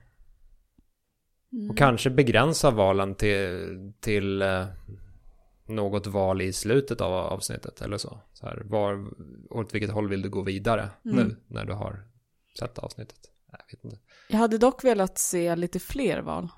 [1.53, 1.69] Mm.
[1.69, 4.65] Och kanske begränsa valen till, till eh,
[5.67, 8.19] något val i slutet av avsnittet eller så.
[8.33, 9.07] så här, var,
[9.49, 11.17] åt vilket håll vill du gå vidare Mm.
[11.27, 12.07] nu när du har
[12.59, 13.19] sett avsnittet?
[13.51, 13.97] Jag vet inte.
[14.29, 16.49] Jag hade dock velat se lite fler val.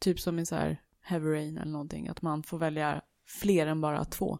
[0.00, 2.08] Typ som i så här Heavy Rain eller någonting.
[2.08, 3.02] Att man får välja
[3.40, 4.38] fler än bara två.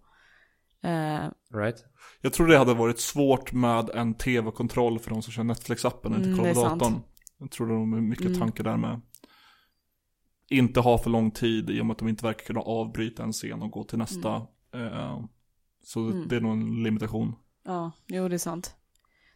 [0.86, 1.84] Eh, Right?
[2.20, 6.16] Jag tror det hade varit svårt med en tv-kontroll för de som kör Netflix-appen och
[6.16, 7.00] inte Mm, kollar datorn.
[7.38, 8.38] Jag tror det är mycket Mm.
[8.38, 9.00] tankar där med.
[10.48, 13.32] Inte ha för lång tid i och med att de inte verkar kunna avbryta en
[13.32, 14.34] scen och gå till nästa.
[14.74, 15.20] Eh,
[15.82, 16.28] så Mm.
[16.28, 17.34] det är nog en limitation.
[17.64, 18.74] ja, jo det är sant.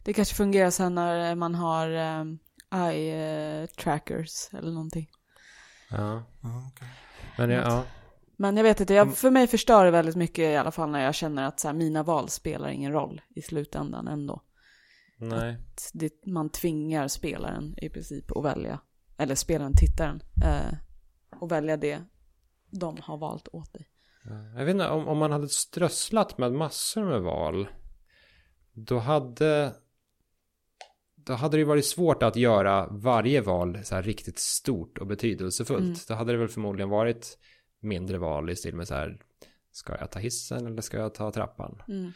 [0.03, 1.89] Det kanske fungerar sen när man har
[2.19, 2.39] um,
[2.73, 5.09] eye trackers eller någonting.
[5.89, 6.23] Ja.
[7.37, 7.83] Men ja, ja.
[8.41, 11.03] Men jag vet inte, jag, för mig förstör det väldigt mycket i alla fall när
[11.03, 14.41] jag känner att så här, mina val spelar ingen roll i slutändan ändå.
[15.17, 15.57] Nej.
[15.93, 18.79] Det, man tvingar spelaren i princip att välja,
[19.17, 20.77] eller spelaren, tittaren, eh,
[21.41, 22.01] att välja det
[22.69, 23.87] de har valt åt dig.
[24.57, 27.67] Jag vet inte, om, om man hade strösslat med massor med val.
[28.73, 29.73] Då hade...
[31.15, 35.81] Då hade det varit svårt att göra varje val så här riktigt stort och betydelsefullt.
[35.81, 35.95] Mm.
[36.07, 37.37] Då hade det väl förmodligen varit
[37.81, 39.21] mindre val i stil med så här.
[39.71, 41.81] Ska jag ta hissen eller ska jag ta trappan?
[41.87, 42.11] Mm.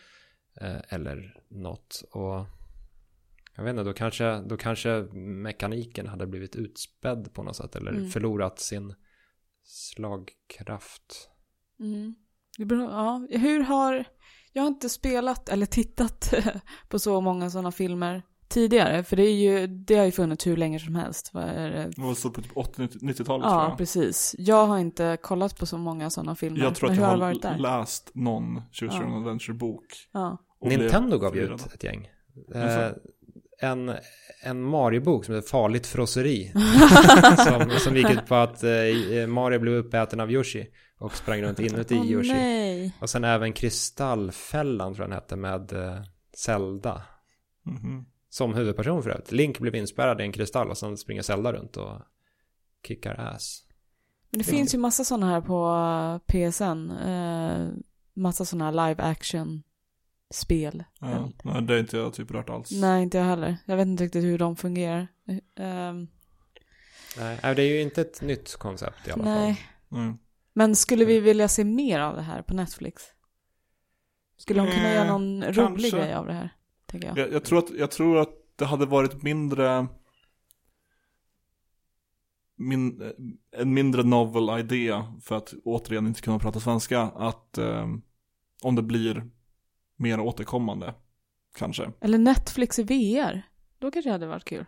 [0.62, 2.04] Eh, eller något.
[2.12, 2.46] Och
[3.56, 7.76] jag vet inte, då kanske, då kanske mekaniken hade blivit utspädd på något sätt.
[7.76, 8.10] Eller Mm.
[8.10, 8.96] förlorat sin
[9.64, 11.30] slagkraft.
[11.80, 12.16] Mm.
[12.58, 13.28] Beror, ja.
[13.32, 14.06] Hur har,
[14.54, 16.34] jag har inte spelat eller tittat
[16.90, 20.58] på så många sådana filmer tidigare, för det, är ju, det har ju funnits hur
[20.58, 21.30] länge som helst.
[21.34, 21.92] Vad är det?
[21.96, 23.78] Det var så på typ 80-90-talet tror Ja, jag.
[23.78, 24.36] precis.
[24.38, 26.60] Jag har inte kollat på så många sådana filmer.
[26.60, 27.58] Jag tror att Men jag hur har varit där?
[27.58, 29.02] läst någon Choose Ja.
[29.02, 29.84] Your Own Adventure-bok.
[30.12, 30.38] Ja.
[30.60, 31.60] och blev Nintendo gav ju förvirrad.
[31.68, 32.08] ut ett gäng.
[32.54, 32.82] Jaså?
[32.82, 32.92] Eh,
[33.72, 33.92] en,
[34.44, 36.52] en Mario-bok som heter Farligt frosseri.
[37.38, 40.68] som, som gick ut på att eh, Mario blev uppäten av Yoshi.
[41.00, 42.34] Och sprang runt inuti Åh Yoshi.
[42.34, 42.94] nej.
[43.02, 46.02] Och sen även Kristallfällan tror jag den hette med eh,
[46.38, 47.02] Zelda.
[47.66, 48.06] Mhm.
[48.36, 49.32] Som huvudperson för övrigt.
[49.32, 52.02] Link blev inspärrad i en kristall och sen springer Zelda runt och
[52.88, 53.64] kickar ass.
[54.30, 56.92] Men det finns ju massa sådana här på PSN.
[56.92, 57.68] Eh,
[58.14, 59.64] massa sådana här live action
[60.34, 60.84] spel.
[61.00, 62.72] Ja, nej, det är inte jag typ rört alls.
[62.72, 63.58] Nej, inte jag heller.
[63.66, 65.08] Jag vet inte riktigt hur de fungerar.
[65.28, 66.08] Eh, ehm,
[67.18, 69.34] Nej, nej, det är ju inte ett nytt koncept i alla fall.
[69.34, 69.62] Nej.
[69.92, 70.18] Mm.
[70.54, 73.04] Men skulle vi vilja se mer av det här på Netflix?
[74.38, 75.90] Skulle de kunna Eh, göra någon rolig kanske.
[75.90, 76.50] grej av det här?
[77.02, 77.18] Tänker jag.
[77.28, 79.88] Jag, jag, tror att, jag tror att det hade varit mindre
[82.56, 87.88] min, eh, en mindre novel idé för att återigen inte kunna prata svenska att eh,
[88.64, 89.30] om det blir
[89.96, 90.94] mer återkommande
[91.58, 93.42] kanske, Eller Netflix i VR.
[93.80, 94.66] Då kanske det hade varit kul.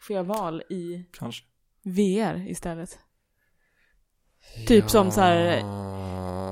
[0.00, 1.44] Får jag val i kanske.
[1.82, 2.98] VR istället.
[4.66, 5.62] Typ som så här,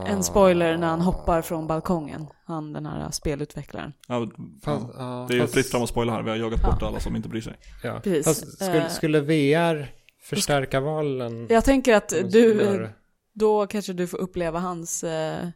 [0.08, 2.26] En spoiler när han hoppar från balkongen.
[2.44, 3.92] Han den här spelutvecklaren.
[4.08, 4.26] Ja,
[4.64, 5.26] Fast, ja.
[5.28, 6.86] Det är ju fast- fritt fram att spoila här, vi har jagat bort Ja.
[6.86, 7.54] alla som inte bryr sig.
[7.82, 8.00] Ja.
[8.04, 8.24] Precis.
[8.24, 9.90] Fast skulle, Eh, skulle VR
[10.22, 11.46] förstärka valen?
[11.50, 12.88] Jag tänker att du,
[13.34, 15.48] då kanske du får uppleva hans, eh,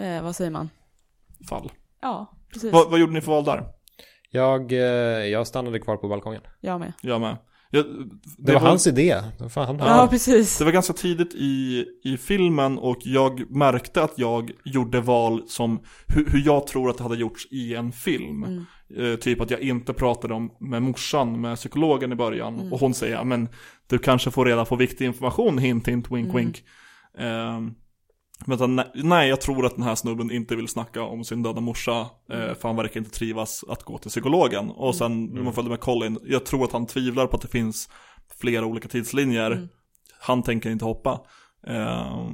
[0.00, 0.70] eh, vad säger man?
[1.48, 1.72] Fall.
[2.02, 2.72] Ja, precis.
[2.72, 3.64] Vad, vad gjorde ni för val där?
[4.30, 4.78] Jag, eh,
[5.26, 6.42] jag stannade kvar på balkongen.
[6.60, 6.92] Jag med.
[7.02, 7.36] Jag med.
[7.72, 7.84] Jag,
[8.38, 9.22] Det, var hans idé.
[9.50, 10.58] Fan, han Ja, precis.
[10.58, 15.80] Det var ganska tidigt i, i filmen och jag märkte att jag gjorde val som
[16.06, 18.44] hur, hur jag tror att det hade gjorts i en film.
[18.44, 18.64] Mm.
[18.96, 22.60] Eh, typ att jag inte pratade om med morsan, med psykologen i början.
[22.60, 22.72] Mm.
[22.72, 23.48] Och hon säger, "Ja, men
[23.90, 26.36] du kanske får reda på viktig information, hint hint, wink Mm.
[26.36, 26.62] wink.
[27.18, 27.60] Eh,
[28.58, 31.60] så, nej, nej, jag tror att den här snubben inte vill snacka om sin döda
[31.60, 32.06] morsa.
[32.30, 32.48] Mm.
[32.48, 34.70] Eh, för han verkar inte trivas att gå till psykologen.
[34.70, 37.48] Och sen, när man följde med Colin, jag tror att han tvivlar på att det
[37.48, 37.88] finns
[38.40, 39.50] flera olika tidslinjer.
[39.50, 39.68] Mm.
[40.20, 41.20] Han tänker inte hoppa.
[41.66, 42.28] Eh,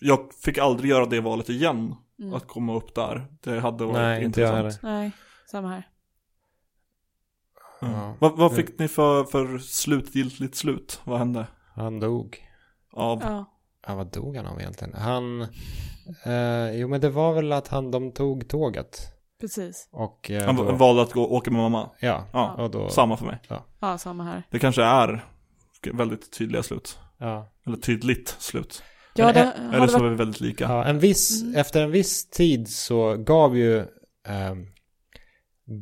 [0.00, 2.34] jag fick aldrig göra det valet igen, Mm.
[2.34, 3.26] att komma upp där.
[3.40, 4.56] Det hade varit Nej, inte intressant.
[4.82, 4.98] heller.
[4.98, 5.12] Nej,
[5.50, 5.88] samma här.
[7.80, 8.16] Ja.
[8.20, 11.00] Vad, vad fick ni för, för slutgiltigt slut?
[11.04, 11.46] Vad hände?
[11.74, 12.38] Han dog.
[12.92, 13.51] Av, Ja.
[13.86, 14.94] Ja, vad dog han av egentligen?
[14.94, 15.42] Han...
[16.24, 19.08] Eh, jo, men det var väl att han, de tog tåget.
[19.40, 19.88] Precis.
[19.92, 21.90] Och eh, han då, valde att gå åka med mamma.
[22.00, 22.88] Ja, Ja, och då...
[22.88, 23.38] samma för mig.
[23.80, 24.42] Ja, samma här.
[24.50, 25.24] Det kanske är
[25.92, 26.98] väldigt tydliga slut.
[27.18, 27.52] Ja.
[27.66, 28.82] Eller tydligt slut.
[29.14, 30.12] Ja, Men det Eller hade så är varit...
[30.12, 30.64] vi väldigt lika.
[30.64, 31.42] ja, en viss...
[31.42, 31.56] Mm.
[31.56, 33.78] Efter en viss tid så gav ju
[34.28, 34.54] eh,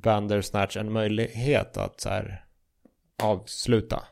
[0.03, 2.45] Bandersnatch en möjlighet att så här
[3.23, 4.03] avsluta.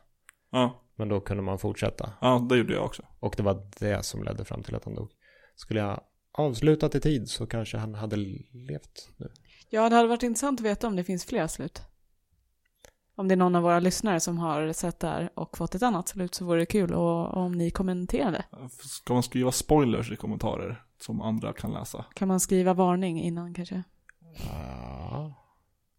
[0.51, 2.13] Ja, Men då kunde man fortsätta.
[2.21, 3.03] ja, det gjorde jag också.
[3.19, 5.11] Och det var det som ledde fram till att han dog.
[5.55, 9.31] Skulle jag avslutat i tid så kanske han hade levt nu.
[9.69, 11.81] Ja, det hade varit intressant att veta om det finns flera slut.
[13.15, 15.83] Om det är någon av våra lyssnare som har sett det här och fått ett
[15.83, 18.45] annat slut så vore det kul och, om ni kommenterade.
[18.79, 22.05] Ska man skriva spoilers i kommentarer som andra kan läsa?
[22.13, 23.83] Kan man skriva varning innan kanske?
[24.45, 25.33] Ja.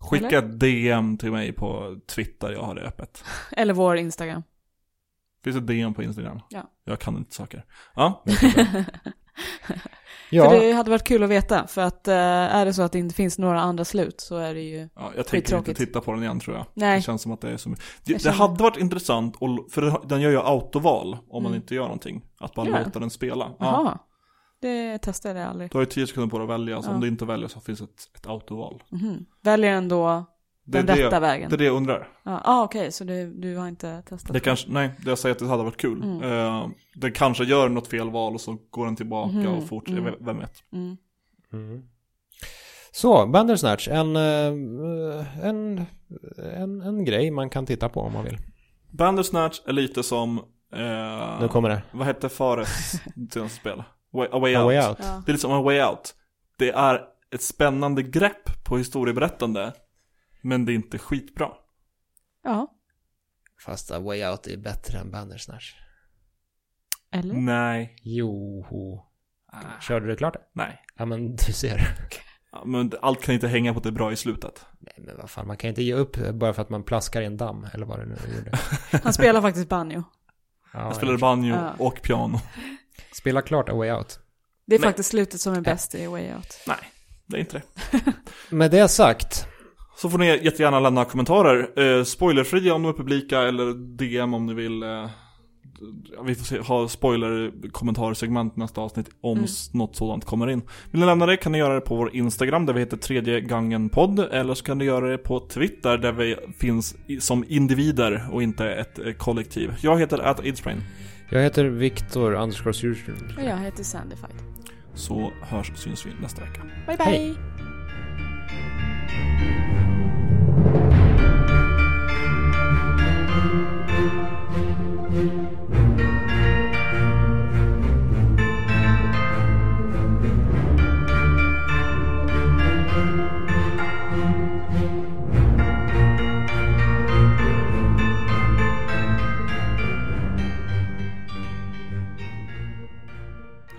[0.00, 0.48] Skicka Eller?
[0.48, 3.24] DM till mig på Twitter, jag har det öppet.
[3.52, 4.42] Eller vår Instagram.
[5.44, 6.40] Finns det DM på Instagram?
[6.50, 6.70] Ja.
[6.84, 7.64] Jag kan inte saker.
[7.94, 8.24] Ja,
[10.32, 12.92] Ja, För det hade varit kul att veta, för att eh, är det så att
[12.92, 14.88] det inte finns några andra slut så är det ju...
[14.94, 16.64] ja jag tänker inte titta på den igen tror jag.
[16.74, 17.84] Det Nej, känns som att det är så mycket.
[18.04, 21.62] Jag Det, det hade varit intressant, och, för den- gör ju autoval om man Mm.
[21.62, 22.22] inte gör någonting.
[22.40, 22.84] Att bara den?
[22.84, 23.44] låta den spela.
[23.44, 23.54] Ja.
[23.58, 23.98] jaha.
[24.60, 25.70] Det testade jag aldrig.
[25.70, 26.94] Du har ju 10 sekunder på dig att välja, så Ja.
[26.94, 28.82] om du inte väljer så finns ett, ett autoval.
[28.90, 29.26] Mhm.
[29.42, 30.24] Väljer den då
[30.72, 31.50] Det den rätta det, vägen?
[31.50, 32.08] det är det jag undrar.
[32.22, 34.32] Ja, ah, okej, så du, du har inte testat?
[34.32, 36.02] Det kanske, nej, det jag säger att det hade varit kul.
[36.02, 36.22] Mm.
[36.22, 40.00] Eh, den kanske gör något fel val och så går den tillbaka Mhm, och fortsätter,
[40.00, 40.14] mm.
[40.20, 40.52] vem vet.
[40.72, 40.96] Mm.
[41.52, 41.82] Mm.
[42.92, 45.86] Så, Bandersnatch, en, eh, en,
[46.54, 48.38] en, en grej man kan titta på om man vill.
[48.90, 50.38] Bandersnatch är lite som,
[50.72, 51.82] eh, Nu kommer det.
[51.92, 52.92] vad hette Fares
[53.32, 53.82] senaste spel?
[54.12, 54.66] Way, a way A out.
[54.66, 54.98] way out.
[55.00, 55.22] Ja.
[55.26, 56.14] Det är lite som A Way Out.
[56.58, 57.00] Det är
[57.34, 59.72] ett spännande grepp på historieberättande,
[60.42, 61.48] men det är inte skitbra.
[62.44, 62.74] ja,
[63.64, 65.74] Fast A way out är bättre än Bandersnatch.
[67.12, 67.34] eller?
[67.34, 67.96] Nej.
[68.02, 68.66] Jo.
[69.52, 70.40] Ah, Körde du klart det?
[70.52, 70.84] nej.
[70.96, 71.96] Ja men du ser.
[72.52, 74.66] Ja, men allt kan inte hänga på att det är bra i slutet.
[74.78, 77.26] Nej men vad fan, man kan inte ge upp bara för att man plaskar i
[77.26, 78.58] en damm eller vad det nu gjorde.
[79.04, 80.02] Han spelar faktiskt banjo.
[80.72, 81.74] Ja, Jag spelade banjo Ja.
[81.78, 82.38] och piano.
[83.12, 84.20] Spela klart A way out.
[84.66, 84.88] Det är Nej.
[84.88, 86.60] faktiskt slutet som är bäst i Way Out.
[86.66, 86.76] Nej,
[87.26, 88.12] det är inte det.
[88.50, 89.46] Med det sagt.
[90.02, 91.80] Så får ni jättegärna lämna kommentarer.
[91.98, 94.82] Eh, spoilerfria om de är publika eller DM om ni vill.
[94.82, 95.06] Eh,
[96.24, 99.50] vi får se, ha spoiler-kommentarsegment nästa avsnitt om Mm.
[99.72, 100.62] något sådant kommer in.
[100.90, 103.40] Vill ni lämna det kan ni göra det på vår Instagram där vi heter tredje
[103.40, 104.18] gången podd.
[104.18, 108.70] Eller så kan ni göra det på Twitter där vi finns som individer och inte
[108.70, 109.74] ett eh, kollektiv.
[109.82, 110.82] Jag heter at Aidsbrain.
[111.30, 113.16] Jag heter Viktor underscore Surström.
[113.38, 114.36] Och jag heter Sandified.
[114.94, 116.62] Så hörs och syns vi nästa vecka.
[116.86, 117.04] Bye bye!
[117.06, 117.36] Hej.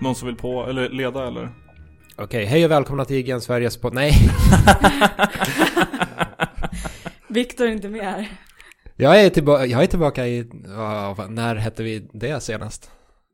[0.02, 1.48] Någon som vill på, eller leda eller?
[2.16, 3.94] Okej, hej och välkomna till IGN Sveriges podd.
[3.94, 4.12] Nej,
[7.28, 8.28] Viktor är inte med här.
[8.96, 10.46] jag är, tillba- jag är tillbaka i,
[11.16, 12.90] vad- när hette vi det senast?